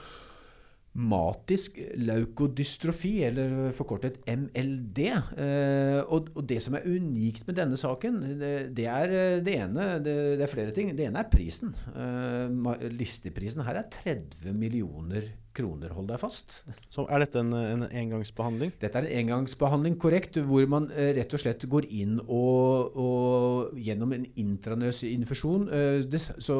revmatisk 0.97 1.77
leukodystrofi, 1.95 3.23
eller 3.23 3.71
forkortet 3.71 4.17
MLD. 4.27 4.99
Eh, 5.37 6.01
og, 6.09 6.29
det 6.47 6.61
som 6.63 6.75
er 6.75 6.87
unikt 6.87 7.45
med 7.47 7.55
denne 7.55 7.77
saken, 7.77 8.39
det, 8.39 8.85
er 8.85 9.13
eh, 9.13 9.41
det 9.43 9.55
ene 9.55 9.99
det, 9.99 10.37
det, 10.37 10.43
er 10.43 10.51
flere 10.51 10.71
ting. 10.71 10.95
Det 10.95 11.05
ene 11.05 11.19
er 11.19 11.29
prisen. 11.29 11.75
Eh, 11.95 12.89
listeprisen 12.91 13.63
her 13.67 13.83
er 13.83 13.89
30 13.89 14.53
millioner 14.53 14.87
kroner 15.17 15.46
kroner, 15.57 15.91
hold 15.95 16.09
deg 16.11 16.21
fast. 16.21 16.59
Så 16.91 17.07
Er 17.09 17.23
dette 17.23 17.41
en, 17.41 17.53
en 17.55 17.85
engangsbehandling? 17.87 18.75
Dette 18.81 19.01
er 19.01 19.07
en 19.07 19.23
engangsbehandling, 19.23 19.97
korrekt. 20.01 20.37
Hvor 20.47 20.67
man 20.69 20.89
eh, 20.93 21.13
rett 21.17 21.33
og 21.33 21.41
slett 21.41 21.65
går 21.69 21.89
inn 21.89 22.19
og, 22.21 22.97
og 22.97 23.79
gjennom 23.81 24.13
en 24.15 24.27
intranøs 24.39 25.03
infusjon 25.09 25.67
eh, 25.73 26.03
det, 26.07 26.21
så, 26.21 26.59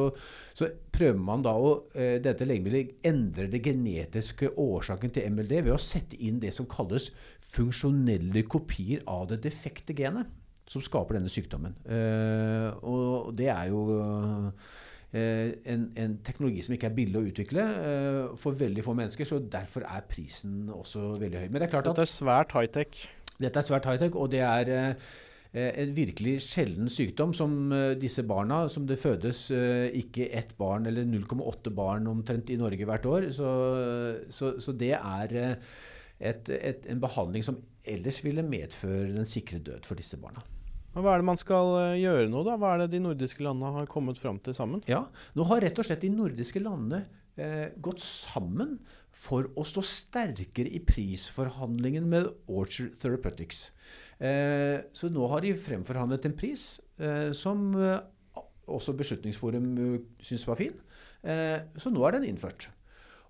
så, 0.58 0.70
prøver 0.98 1.20
man 1.22 1.44
da 1.46 1.52
å 1.54 1.70
eh, 1.94 2.16
dette 2.22 2.46
legemiddelet 2.48 3.06
endre 3.06 3.46
det 3.52 3.62
genetiske 3.62 4.50
årsaken 4.58 5.14
til 5.14 5.30
MLD 5.30 5.54
ved 5.60 5.74
å 5.76 5.80
sette 5.82 6.18
inn 6.18 6.40
det 6.42 6.50
som 6.56 6.66
kalles 6.70 7.12
funksjonelle 7.54 8.42
kopier 8.50 9.04
av 9.06 9.28
det 9.30 9.42
defekte 9.46 9.94
genet 9.96 10.34
som 10.68 10.82
skaper 10.84 11.16
denne 11.16 11.32
sykdommen. 11.32 11.76
Eh, 11.88 12.68
og 12.84 13.32
det 13.38 13.48
er 13.54 13.70
jo 13.70 13.84
en, 15.12 15.86
en, 15.96 16.16
teknologi 16.24 16.60
som 16.64 16.74
ikke 16.76 16.90
er 16.90 16.96
billig 16.96 17.16
å 17.16 17.28
utvikle 17.30 17.62
eh, 17.64 18.18
for 18.40 18.58
veldig 18.58 18.84
få 18.84 18.94
mennesker. 18.98 19.28
Så 19.28 19.40
derfor 19.52 19.86
er 19.88 20.04
prisen 20.08 20.66
også 20.72 21.14
veldig 21.20 21.44
høy. 21.44 21.46
Men 21.48 21.62
det 21.62 21.68
er 21.68 21.72
klart 21.78 21.88
at 21.88 21.96
Dette 21.96 22.04
er 22.04 22.12
svært 22.12 22.52
high-tech. 22.56 23.00
Dette 23.38 23.62
er 23.62 23.68
svært 23.68 23.88
high-tech, 23.88 24.18
og 24.18 24.28
det 24.34 24.42
er 24.44 24.72
eh, 24.74 25.08
en 25.84 25.94
virkelig 25.96 26.34
sjelden 26.44 26.92
sykdom 26.92 27.32
som 27.32 27.72
disse 27.96 28.20
barna, 28.28 28.66
som 28.68 28.84
det 28.86 28.98
fødes 29.00 29.46
ikke 29.96 30.26
ett 30.36 30.52
barn 30.60 30.84
eller 30.90 31.08
0,8 31.08 31.72
barn 31.72 32.10
omtrent 32.10 32.52
i 32.52 32.58
Norge 32.60 32.84
hvert 32.84 33.08
år. 33.08 33.30
Så, 33.32 33.48
så, 34.28 34.52
så 34.60 34.76
det 34.76 34.92
er 34.98 35.34
et, 36.20 36.52
et, 36.52 36.84
en 36.92 37.00
behandling 37.00 37.48
som 37.48 37.56
ellers 37.88 38.20
ville 38.26 38.44
medføre 38.44 39.16
den 39.16 39.26
sikre 39.26 39.62
død 39.64 39.88
for 39.88 39.96
disse 39.96 40.20
barna. 40.20 40.44
Men 40.94 41.04
hva 41.04 41.14
er 41.14 41.22
det 41.22 41.28
man 41.28 41.40
skal 41.40 41.74
eh, 41.82 42.00
gjøre 42.02 42.28
nå, 42.32 42.42
da? 42.46 42.56
Hva 42.60 42.74
er 42.74 42.84
det 42.84 42.92
de 42.96 43.02
nordiske 43.04 43.44
landene 43.44 43.74
har 43.76 43.90
kommet 43.90 44.20
fram 44.20 44.40
til 44.42 44.56
sammen? 44.56 44.82
Ja, 44.88 45.04
Nå 45.36 45.46
har 45.50 45.62
rett 45.64 45.78
og 45.78 45.86
slett 45.86 46.04
de 46.04 46.10
nordiske 46.12 46.62
landene 46.64 47.04
eh, 47.38 47.74
gått 47.84 48.02
sammen 48.04 48.78
for 49.14 49.50
å 49.58 49.64
stå 49.66 49.84
sterkere 49.84 50.70
i 50.74 50.80
prisforhandlingen 50.84 52.08
med 52.10 52.30
Orchard 52.48 52.96
Therapeutics. 53.00 53.68
Eh, 54.18 54.80
så 54.96 55.10
nå 55.12 55.28
har 55.30 55.44
de 55.44 55.54
fremforhandlet 55.58 56.26
en 56.28 56.38
pris 56.38 56.70
eh, 56.98 57.30
som 57.36 57.70
eh, 57.78 58.00
også 58.68 58.96
Beslutningsforum 58.98 59.70
syns 60.24 60.44
var 60.48 60.58
fin. 60.60 60.74
Eh, 61.22 61.60
så 61.78 61.92
nå 61.92 62.02
er 62.06 62.18
den 62.18 62.28
innført. 62.32 62.68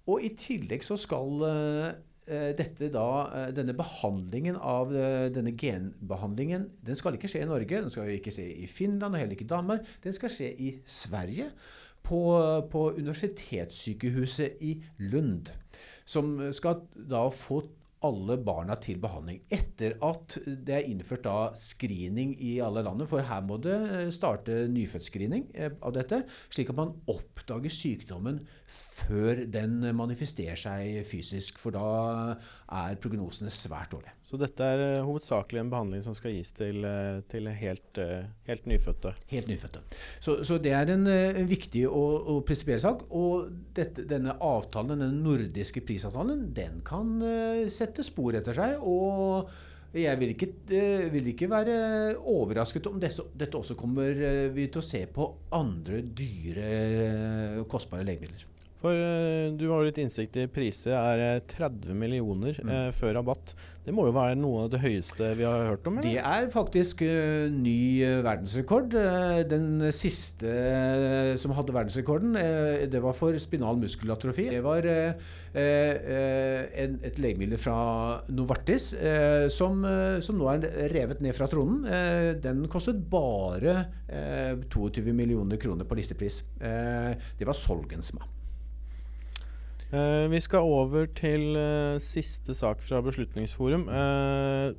Og 0.08 0.24
i 0.24 0.32
tillegg 0.40 0.84
så 0.86 0.96
skal 1.00 1.42
Eh, 1.44 1.88
da, 2.28 3.08
eh, 3.34 3.50
denne 3.56 3.74
behandlingen 3.76 4.56
av 4.56 4.94
eh, 4.94 5.28
denne 5.32 5.54
genbehandlingen 5.58 6.68
den 6.84 6.98
skal 6.98 7.16
ikke 7.16 7.30
skje 7.30 7.42
i 7.44 7.48
Norge, 7.48 7.82
den 7.82 7.90
skal 7.90 8.10
ikke 8.12 8.34
skje 8.34 8.46
i 8.64 8.68
Finland 8.70 9.14
og 9.14 9.20
heller 9.20 9.36
ikke 9.36 9.48
i 9.48 9.54
Danmark. 9.54 9.86
Den 10.04 10.16
skal 10.16 10.32
skje 10.32 10.52
i 10.54 10.72
Sverige, 10.86 11.50
på, 12.08 12.20
på 12.72 12.82
universitetssykehuset 12.96 14.62
i 14.64 14.78
Lund. 15.10 15.50
Som 16.08 16.38
skal 16.56 16.86
da 16.94 17.26
få 17.34 17.58
alle 18.06 18.36
barna 18.40 18.76
til 18.80 19.00
behandling. 19.02 19.40
Etter 19.50 19.96
at 20.06 20.38
det 20.46 20.76
er 20.76 20.86
innført 20.88 21.24
da 21.26 21.50
screening 21.58 22.36
i 22.40 22.58
alle 22.64 22.84
landene, 22.86 23.08
for 23.10 23.24
her 23.26 23.42
må 23.44 23.58
det 23.62 23.78
starte 24.14 24.62
nyfødtscreening 24.70 25.48
av 25.66 25.96
dette, 25.96 26.22
slik 26.54 26.70
at 26.70 26.78
man 26.78 26.94
oppdager 27.10 27.74
sykdommen 27.74 28.40
før 28.68 29.44
den 29.48 29.80
manifesterer 29.96 30.58
seg 30.58 31.02
fysisk. 31.08 31.58
For 31.60 31.74
da 31.74 31.84
er 32.68 32.98
prognosene 33.00 33.52
svært 33.54 33.92
dårlige. 33.94 34.14
Så 34.28 34.36
dette 34.40 34.64
er 34.64 34.82
uh, 34.98 35.06
hovedsakelig 35.08 35.62
en 35.62 35.70
behandling 35.72 36.02
som 36.04 36.16
skal 36.16 36.34
gis 36.36 36.50
til, 36.56 36.82
uh, 36.84 37.22
til 37.30 37.48
helt, 37.48 38.00
uh, 38.02 38.26
helt, 38.48 38.66
nyfødte? 38.68 39.14
Helt 39.30 39.48
nyfødte. 39.48 39.80
Så, 40.20 40.42
så 40.44 40.58
det 40.60 40.74
er 40.76 40.92
en 40.92 41.08
viktig 41.48 41.86
og, 41.88 42.28
og 42.34 42.42
prinsipiell 42.48 42.82
sak. 42.82 43.06
Og 43.08 43.48
dette, 43.76 44.04
denne 44.08 44.36
avtalen, 44.44 44.98
denne 44.98 45.08
nordiske 45.16 45.82
prisavtalen, 45.88 46.50
den 46.56 46.82
kan 46.86 47.16
sette 47.72 48.04
spor 48.06 48.36
etter 48.38 48.56
seg. 48.56 48.78
og 48.84 49.50
jeg 49.96 50.18
vil 50.20 50.34
ikke, 50.34 50.46
vil 51.08 51.30
ikke, 51.30 51.46
være 51.48 52.18
overrasket 52.20 52.86
om 52.90 52.98
dette, 53.00 53.24
dette 53.40 53.56
også 53.56 53.72
kommer 53.74 54.12
vi 54.52 54.66
til 54.68 54.82
å 54.82 54.84
se 54.84 55.00
på 55.08 55.30
andre 55.56 56.02
dyre, 56.04 57.64
kostbare 57.72 58.04
legemidler. 58.04 58.44
For 58.78 58.94
uh, 58.94 59.50
du 59.58 59.64
har 59.72 59.82
jo 59.82 59.88
litt 59.88 59.98
innsikt 59.98 60.36
i 60.38 60.46
priser. 60.50 60.94
Er 60.94 61.42
30 61.50 61.98
millioner 61.98 62.60
mm. 62.62 62.70
uh, 62.70 62.90
før 62.94 63.16
rabatt. 63.18 63.56
Det 63.88 63.94
må 63.96 64.04
jo 64.04 64.12
være 64.12 64.36
noe 64.36 64.66
av 64.66 64.72
det 64.74 64.82
høyeste 64.82 65.30
vi 65.38 65.46
har 65.48 65.64
hørt 65.70 65.86
om? 65.88 65.96
Eller? 65.98 66.12
Det 66.12 66.20
er 66.20 66.50
faktisk 66.52 67.02
uh, 67.02 67.48
ny 67.50 68.04
verdensrekord. 68.22 68.94
den 69.50 69.88
siste 69.94 70.52
som 71.40 71.54
hadde 71.56 71.74
verdensrekorden, 71.74 72.36
det 72.92 73.00
var 73.02 73.16
for 73.16 73.36
spinal 73.40 73.80
muskelatrofi. 73.80 74.48
Det 74.52 74.62
var 74.64 74.86
en, 74.88 76.96
et 77.08 77.18
legemiddel 77.18 77.58
fra 77.60 77.78
Novartis 78.30 78.92
som, 79.54 79.82
som, 80.22 80.38
nå 80.38 80.50
er 80.52 80.90
revet 80.92 81.22
ned 81.24 81.36
fra 81.36 81.48
tronen. 81.50 81.86
den 82.42 82.66
kostet 82.70 83.00
bare 83.10 83.80
22 84.68 85.12
millioner 85.12 85.60
kroner 85.60 85.88
på 85.88 85.98
listepris. 85.98 86.42
det 86.60 87.48
var 87.48 87.56
Solgensma. 87.56 88.38
Uh, 89.92 90.30
vi 90.30 90.40
skal 90.40 90.58
over 90.68 91.06
til 91.16 91.56
uh, 91.56 91.96
siste 92.00 92.54
sak 92.54 92.82
fra 92.84 93.00
Beslutningsforum. 93.00 93.88
Uh, 93.88 94.76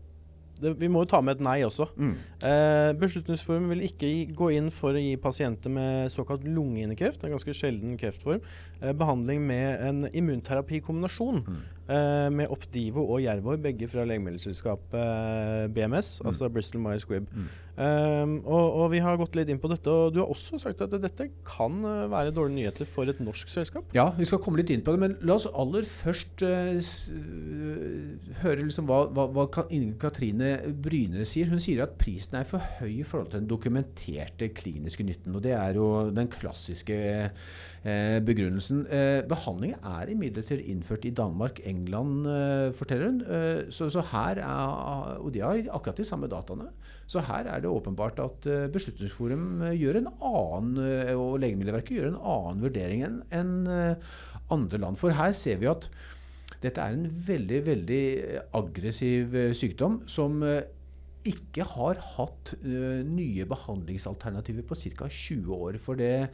det, 0.62 0.74
vi 0.82 0.90
må 0.92 1.02
jo 1.02 1.08
ta 1.10 1.22
med 1.24 1.38
et 1.38 1.44
nei 1.46 1.62
også. 1.64 1.86
Mm. 1.96 2.18
Beslutningsforum 3.00 3.70
vil 3.72 3.86
ikke 3.88 4.10
gi, 4.12 4.26
gå 4.36 4.50
inn 4.58 4.68
for 4.76 4.92
å 4.92 5.00
gi 5.00 5.14
pasienter 5.16 5.72
med 5.72 6.12
såkalt 6.12 6.44
lungehinnekreft, 6.44 7.24
en 7.24 7.32
ganske 7.32 7.56
sjelden 7.56 7.94
kreftform, 7.96 8.42
behandling 9.00 9.46
med 9.48 9.86
en 9.88 10.02
immunterapikombinasjon. 10.12 11.46
Mm. 11.48 11.64
Med 12.36 12.52
Opdivo 12.52 13.06
og 13.06 13.24
Jervor, 13.24 13.56
begge 13.64 13.88
fra 13.88 14.04
legemiddelselskapet 14.12 15.72
BMS, 15.78 16.18
mm. 16.20 16.28
altså 16.28 16.52
Bristol 16.52 16.84
Myers 16.84 17.08
Squibb. 17.08 17.32
Mm. 17.32 17.48
Um, 17.80 18.42
og, 18.44 18.74
og, 18.76 18.86
vi 18.92 19.00
har 19.00 19.16
gått 19.16 19.38
litt 19.40 19.48
inn 19.54 19.60
på 19.62 19.70
dette, 19.72 19.88
og 19.88 20.12
du 20.12 20.18
har 20.20 20.28
også 20.28 20.58
sagt 20.60 20.82
at 20.84 20.92
dette 21.00 21.30
kan 21.48 21.78
uh, 21.86 22.10
være 22.12 22.34
dårlige 22.36 22.58
nyheter 22.58 22.90
for 22.90 23.08
et 23.08 23.22
norsk 23.24 23.48
selskap? 23.54 23.88
Ja, 23.96 24.10
vi 24.18 24.28
skal 24.28 24.42
komme 24.44 24.60
litt 24.60 24.74
inn 24.74 24.84
på 24.84 24.92
det, 24.92 25.00
men 25.00 25.16
la 25.24 25.38
oss 25.38 25.48
aller 25.48 25.88
først 25.88 26.44
uh, 26.44 26.76
høre 28.42 28.66
liksom 28.66 28.90
hva, 28.90 29.06
hva, 29.16 29.30
hva 29.32 29.48
Katrine 30.02 30.52
Bryne 30.76 31.24
sier. 31.24 31.48
Hun 31.54 31.64
sier 31.64 31.86
at 31.86 31.96
prisen 32.02 32.42
er 32.42 32.50
for 32.50 32.60
høy 32.82 33.00
i 33.00 33.08
forhold 33.08 33.32
til 33.32 33.46
den 33.46 33.52
dokumenterte 33.54 34.52
kliniske 34.52 35.08
nytten. 35.08 35.40
Og 35.40 35.48
det 35.48 35.56
er 35.56 35.80
jo 35.80 36.10
den 36.12 36.28
klassiske 36.32 37.00
begrunnelsen. 37.80 38.82
behandlingen 39.32 39.86
er 39.88 40.10
imidlertid 40.12 40.66
innført 40.68 41.06
i 41.08 41.14
Danmark, 41.16 41.62
England 41.64 42.28
uh, 42.28 42.76
forteller 42.76 43.08
hun. 43.08 43.22
Uh, 43.24 43.72
så, 43.72 43.88
så, 43.88 44.04
her 44.12 44.44
er, 44.44 45.16
Og 45.24 45.32
de 45.32 45.40
har 45.46 45.64
akkurat 45.72 46.04
de 46.04 46.04
samme 46.04 46.28
dataene. 46.28 46.68
Så 47.10 47.24
her 47.26 47.48
er 47.50 47.64
det 47.64 47.72
åpenbart 47.72 48.22
at 48.22 48.48
uh, 48.50 48.68
Beslutningsforum 48.74 49.64
gjør 49.74 50.00
en 50.02 50.12
annen, 50.14 50.80
og 51.18 51.40
Legemiddelverket 51.42 51.98
gjør 51.98 52.12
en 52.12 52.22
annen 52.36 52.64
vurdering 52.64 53.06
enn 53.34 53.54
andre 54.54 54.82
land. 54.82 54.98
For 55.00 55.14
her 55.18 55.34
ser 55.38 55.58
vi 55.62 55.70
at 55.72 55.90
dette 56.62 56.84
er 56.84 56.94
en 56.94 57.08
veldig, 57.10 57.60
veldig 57.66 58.04
aggressiv 58.58 59.36
sykdom 59.58 60.02
som 60.10 60.42
ikke 61.30 61.66
har 61.76 62.02
hatt 62.18 62.54
nye 62.64 63.46
behandlingsalternativer 63.48 64.66
på 64.68 64.78
ca. 64.78 65.08
20 65.08 65.54
år. 65.56 65.80
For 65.82 66.00
det 66.00 66.30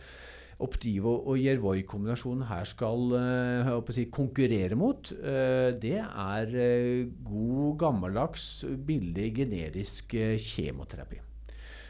Optivo 0.63 1.17
og 1.27 1.35
Jervoi-kombinasjonen 1.41 2.45
her 2.47 2.67
skal 2.69 3.09
uh, 3.11 3.89
si, 3.91 4.05
konkurrere 4.13 4.77
mot, 4.79 5.09
uh, 5.19 5.73
det 5.75 5.97
er 5.99 6.53
uh, 6.55 7.09
god, 7.27 7.75
gammeldags, 7.81 8.63
billig, 8.87 9.33
generisk 9.35 10.15
kjemoterapi. 10.15 11.19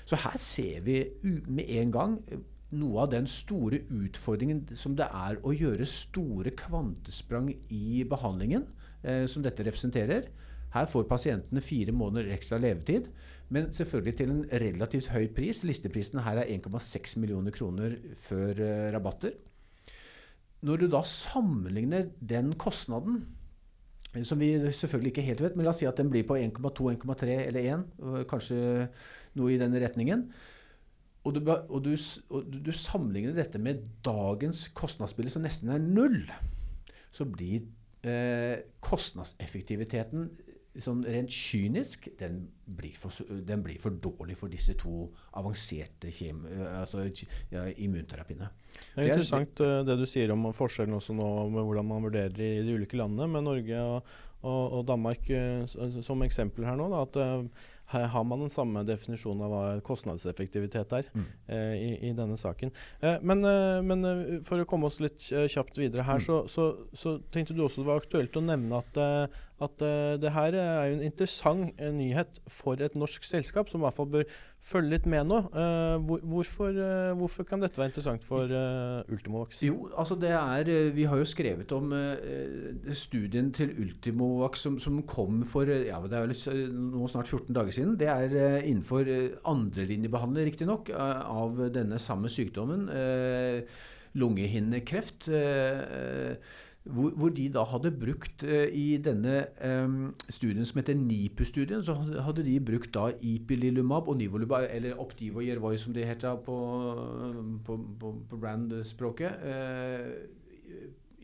Så 0.05 0.17
her 0.21 0.37
ser 0.41 0.81
vi 0.85 0.99
med 1.23 1.69
en 1.77 1.93
gang 1.93 2.17
noe 2.75 3.05
av 3.05 3.11
den 3.13 3.29
store 3.29 3.83
utfordringen 3.93 4.65
som 4.77 4.97
det 4.97 5.07
er 5.13 5.37
å 5.45 5.53
gjøre 5.53 5.85
store 5.89 6.53
kvantesprang 6.57 7.51
i 7.73 8.03
behandlingen, 8.09 8.65
som 9.29 9.43
dette 9.45 9.63
representerer. 9.65 10.27
Her 10.75 10.89
får 10.91 11.07
pasientene 11.07 11.63
fire 11.63 11.93
måneder 11.95 12.33
ekstra 12.35 12.59
levetid. 12.59 13.07
Men 13.53 13.69
selvfølgelig 13.73 14.15
til 14.17 14.31
en 14.33 14.45
relativt 14.49 15.11
høy 15.13 15.27
pris. 15.35 15.63
Listeprisen 15.67 16.23
her 16.25 16.41
er 16.41 16.49
1,6 16.55 17.19
millioner 17.21 17.53
kroner 17.53 17.97
før 18.17 18.57
uh, 18.57 18.93
rabatter. 18.95 19.35
Når 20.65 20.81
du 20.81 20.87
da 20.89 21.01
sammenligner 21.05 22.07
den 22.19 22.55
kostnaden, 22.57 23.25
som 24.23 24.39
vi 24.39 24.55
selvfølgelig 24.71 25.11
ikke 25.11 25.27
helt 25.27 25.43
vet, 25.43 25.55
men 25.55 25.67
la 25.67 25.73
oss 25.73 25.83
si 25.83 25.87
at 25.89 25.99
den 25.99 26.09
blir 26.09 26.25
på 26.25 26.37
1,2, 26.39 26.87
1,3 26.95 27.35
eller 27.45 27.67
1, 27.75 28.25
kanskje 28.31 28.57
noe 29.35 29.53
i 29.53 29.59
den 29.61 29.75
retningen, 29.83 30.29
og 31.25 31.35
du, 31.35 31.41
og, 31.49 31.79
du, 31.83 31.95
og 32.29 32.49
du, 32.53 32.71
sammenligner 32.71 33.33
dette 33.33 33.59
med 33.61 33.81
dagens 34.05 34.67
kostnadsbilde, 34.77 35.33
som 35.33 35.45
nesten 35.45 35.71
er 35.73 35.81
null, 35.81 36.21
så 37.15 37.25
blir 37.25 37.65
eh, 38.05 38.61
kostnadseffektiviteten 38.85 40.27
sånn 40.81 41.03
rent 41.07 41.31
kynisk, 41.31 42.09
den 42.19 42.41
blir, 42.65 42.95
for, 42.99 43.13
den 43.47 43.63
blir, 43.63 43.79
for, 43.81 43.95
dårlig 44.01 44.37
for 44.39 44.51
disse 44.51 44.75
to 44.79 45.07
avanserte 45.39 46.11
kjem, 46.13 46.43
altså, 46.81 47.05
ja, 47.53 47.65
immunterapiene. 47.85 48.49
Det 48.95 49.05
er 49.05 49.11
interessant 49.13 49.55
det, 49.61 49.71
det 49.87 49.97
du 50.01 50.05
sier 50.09 50.33
om 50.35 50.49
forskjellen 50.55 50.97
også 50.97 51.15
nå 51.15 51.29
med 51.53 51.63
hvordan 51.67 51.87
man 51.89 52.07
vurderer 52.07 52.35
i 52.35 52.65
de 52.65 52.75
ulike 52.75 52.99
landene, 52.99 53.29
med 53.31 53.47
Norge 53.47 53.85
og, 53.85 54.17
og, 54.41 54.63
og 54.79 54.83
Danmark 54.89 55.31
som 56.05 56.25
eksempel 56.25 56.67
her 56.67 56.77
nå. 56.79 56.89
Da, 56.91 57.05
at 57.07 57.74
her 57.93 58.07
har 58.09 58.23
man 58.25 58.41
den 58.41 58.53
samme 58.53 58.81
definisjonen 58.87 59.45
av 59.45 59.51
hva 59.53 59.63
kostnadseffektivitet 59.85 60.93
er 60.97 61.09
mm. 61.13 61.25
eh, 61.53 61.73
i, 61.77 61.89
i, 62.09 62.13
denne 62.17 62.37
saken. 62.39 62.73
Eh, 63.01 63.19
men, 63.21 63.43
eh, 63.45 63.81
men 63.85 64.09
eh, 64.09 64.23
for 64.47 64.61
å 64.61 64.67
komme 64.69 64.89
oss 64.89 65.01
litt 65.03 65.27
eh, 65.31 65.45
kjapt 65.51 65.77
videre 65.77 66.07
her, 66.07 66.21
mm. 66.21 66.25
så, 66.25 66.39
så, 66.49 66.69
så, 66.97 67.17
tenkte 67.33 67.53
du 67.53 67.61
også 67.65 67.83
det 67.83 67.89
var 67.91 68.01
aktuelt 68.01 68.39
å 68.39 68.45
nevne 68.45 68.81
at 68.81 69.01
eh, 69.01 69.43
at 69.55 69.79
det 70.19 70.33
her 70.35 70.51
er 70.59 70.89
jo 70.89 70.95
en 70.97 71.03
interessant 71.05 71.77
nyhet 71.95 72.41
for 72.51 72.81
et 72.83 72.97
norsk 72.99 73.23
selskap, 73.23 73.69
som 73.71 73.79
i 73.79 73.85
hvert 73.85 73.95
fall 73.95 74.09
bør 74.11 74.25
følge 74.65 74.95
litt 74.95 75.05
med 75.09 75.27
nå. 75.29 75.39
Uh, 75.53 75.95
hvor, 76.07 76.23
hvorfor, 76.25 76.79
hvorfor, 77.19 77.47
kan 77.47 77.61
dette 77.61 77.79
være 77.79 77.91
interessant 77.91 78.25
for 78.25 78.49
Ultimovax? 79.13 79.61
Jo, 79.65 79.89
altså 79.93 80.17
det 80.19 80.31
er, 80.33 80.71
Vi 80.95 81.05
har 81.09 81.21
jo 81.21 81.27
skrevet 81.29 81.71
om 81.75 81.93
studien 82.97 83.51
til 83.53 83.73
Ultimovax 83.83 84.65
som, 84.65 84.79
som, 84.81 85.01
kom 85.05 85.43
for 85.49 85.69
ja, 85.69 85.99
det 86.01 86.17
er 86.17 86.25
vel 86.25 86.73
nå 86.73 87.07
snart 87.11 87.29
14 87.29 87.53
dager 87.53 87.75
siden. 87.75 87.95
Det 87.99 88.09
er 88.09 88.61
innenfor 88.63 89.05
andrelinjebehandling, 89.45 90.49
riktignok, 90.49 90.89
av 90.95 91.67
denne 91.73 91.99
samme 92.01 92.31
sykdommen. 92.31 92.89
lungehinnekreft. 94.15 95.27
Uh, 95.29 96.63
hvor, 96.85 97.09
hvor, 97.17 97.29
de 97.33 97.47
da 97.49 97.63
hadde 97.65 97.91
brukt 97.91 98.43
uh, 98.43 98.67
I 98.69 98.97
denne 99.01 99.47
um, 99.65 100.15
studien 100.29 100.65
som 100.65 100.77
heter 100.77 100.93
NIPU-studien, 100.93 101.83
så 101.83 101.95
hadde 101.97 102.45
de 102.45 102.59
brukt 102.61 102.93
da 102.93 103.07
ipililumab 103.21 104.07
og 104.07 104.17
Nivolumab, 104.17 104.67
eller 104.69 104.99
Optivo 105.01 105.41
Yervoy 105.41 105.77
som 105.81 105.93
det 105.93 106.05
heter 106.05 106.35
på, 106.45 106.57
på, 107.65 107.77
på, 107.99 108.11
på 108.29 108.37
brand-språket, 108.37 109.41
uh, 109.41 110.11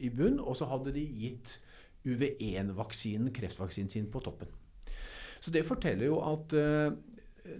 i 0.02 0.10
bunn. 0.10 0.40
Og 0.40 0.58
så 0.58 0.66
hadde 0.66 0.96
de 0.96 1.06
gitt 1.06 1.60
UV1-vaksinen, 2.08 3.30
kreftvaksinen 3.34 3.90
sin, 3.90 4.10
på 4.10 4.20
toppen. 4.20 4.50
Så 5.42 5.54
det 5.54 5.66
forteller 5.66 6.10
jo 6.10 6.18
at 6.26 6.58
uh, 6.58 6.90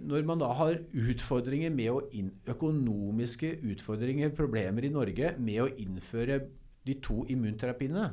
når 0.02 0.26
man 0.26 0.42
da 0.42 0.50
har 0.58 0.80
utfordringer 0.90 1.70
med 1.74 1.90
å 1.90 2.02
inn, 2.18 2.32
økonomiske 2.50 3.56
utfordringer, 3.72 4.34
problemer 4.34 4.86
i 4.86 4.90
Norge 4.90 5.34
med 5.38 5.62
å 5.62 5.70
innføre 5.70 6.40
de 6.86 6.94
to 7.02 7.22
immunterapiene, 7.30 8.04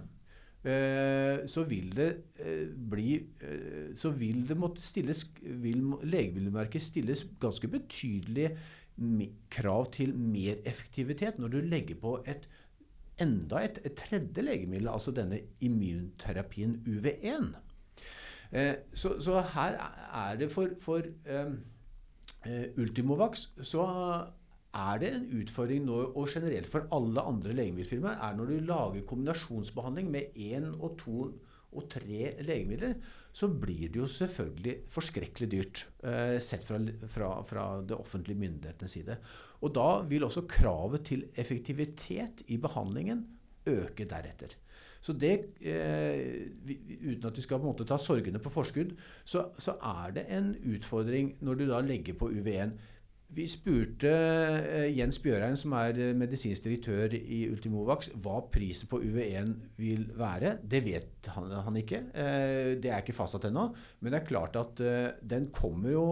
eh, 0.63 1.45
så 1.49 1.63
vil 1.69 1.91
det 1.95 2.09
eh, 2.43 2.67
bli 2.91 3.15
eh, 3.41 3.95
Så 3.95 4.11
vil 4.11 4.47
det 4.47 4.57
måtte 4.57 4.81
stilles 4.81 5.25
vil 5.41 5.83
Legemiddelverket 6.03 6.81
stilles 6.81 7.25
ganske 7.39 7.67
betydelige 7.67 8.57
krav 9.49 9.91
til 9.95 10.11
mer 10.17 10.59
effektivitet 10.67 11.39
når 11.39 11.47
du 11.47 11.61
legger 11.61 11.95
på 11.95 12.17
et 12.27 12.49
enda 13.19 13.61
et, 13.63 13.79
et 13.85 13.95
tredje 13.95 14.43
legemiddel, 14.43 14.87
altså 14.87 15.11
denne 15.11 15.39
immunterapien 15.61 16.75
UV1. 16.87 17.53
Så, 18.95 19.19
så, 19.21 19.41
her 19.53 19.77
er 20.15 20.35
det 20.39 20.51
for, 20.51 20.69
for 20.79 21.03
Ultimovax 22.77 23.47
så 23.61 23.85
er 24.75 24.99
det 25.01 25.09
en 25.15 25.29
utfordring 25.41 25.85
nå, 25.85 25.99
og 26.13 26.29
generelt 26.29 26.69
for 26.69 26.85
alle 26.93 27.23
andre 27.25 27.55
legemiddelfirmaer, 27.57 28.19
er 28.21 28.35
når 28.37 28.51
du 28.51 28.67
lager 28.69 29.05
kombinasjonsbehandling 29.09 30.11
med 30.13 30.35
én 30.37 30.69
og 30.77 30.97
to 31.01 31.29
og 31.69 31.85
tre 31.89 32.31
legemidler, 32.41 32.95
så 33.33 33.49
blir 33.49 33.91
det 33.93 33.99
jo 34.01 34.07
selvfølgelig 34.09 34.75
forskrekkelig 34.89 35.49
dyrt 35.51 35.83
eh, 36.01 36.37
sett 36.41 36.65
fra, 36.65 36.79
fra, 37.05 37.27
fra, 37.45 37.65
det 37.85 37.97
offentlige 37.97 38.41
myndighetenes 38.41 38.95
side. 38.97 39.17
Og 39.61 39.73
da 39.77 39.89
vil 40.09 40.25
også 40.25 40.47
kravet 40.49 41.05
til 41.11 41.27
effektivitet 41.37 42.41
i 42.47 42.57
behandlingen 42.57 43.21
øke 43.69 44.07
deretter. 44.09 44.57
Så 44.99 45.13
det, 45.13 45.55
eh, 45.61 46.49
uten 47.05 47.29
at 47.29 47.37
vi 47.37 47.45
skal 47.45 47.59
på 47.59 47.67
en 47.67 47.71
måte 47.71 47.87
ta 47.87 47.99
sorgene 48.01 48.41
på 48.43 48.51
forskudd, 48.51 48.97
så, 49.23 49.45
så 49.57 49.77
er 49.77 50.17
det 50.17 50.25
en 50.35 50.55
utfordring 50.73 51.35
når 51.45 51.61
du 51.61 51.67
da 51.69 51.83
legger 51.85 52.17
på 52.19 52.31
UV1 52.33 52.73
vi 53.29 53.45
spurte 53.45 54.09
uh, 54.09 54.87
Jens 54.89 55.19
Bjørheim, 55.21 55.53
som 55.59 55.75
er 55.77 55.97
uh, 55.99 56.13
medisinsk 56.17 56.65
direktør 56.65 57.13
i 57.13 57.43
Ultimovax, 57.51 58.09
hva 58.23 58.39
prisen 58.49 58.89
på 58.89 59.01
UV1 59.03 59.51
vil 59.77 60.07
være. 60.17 60.55
Det 60.65 60.81
vet 60.85 61.29
han, 61.35 61.51
han 61.67 61.77
ikke. 61.77 62.01
Uh, 62.09 62.71
det 62.81 62.89
er 62.89 63.03
ikke 63.03 63.17
fastsatt 63.17 63.45
ennå. 63.51 63.67
Men 63.99 64.15
det 64.15 64.21
er 64.21 64.31
klart 64.31 64.57
at 64.57 64.81
den 65.21 65.49
kommer 65.53 65.93
jo 65.93 66.05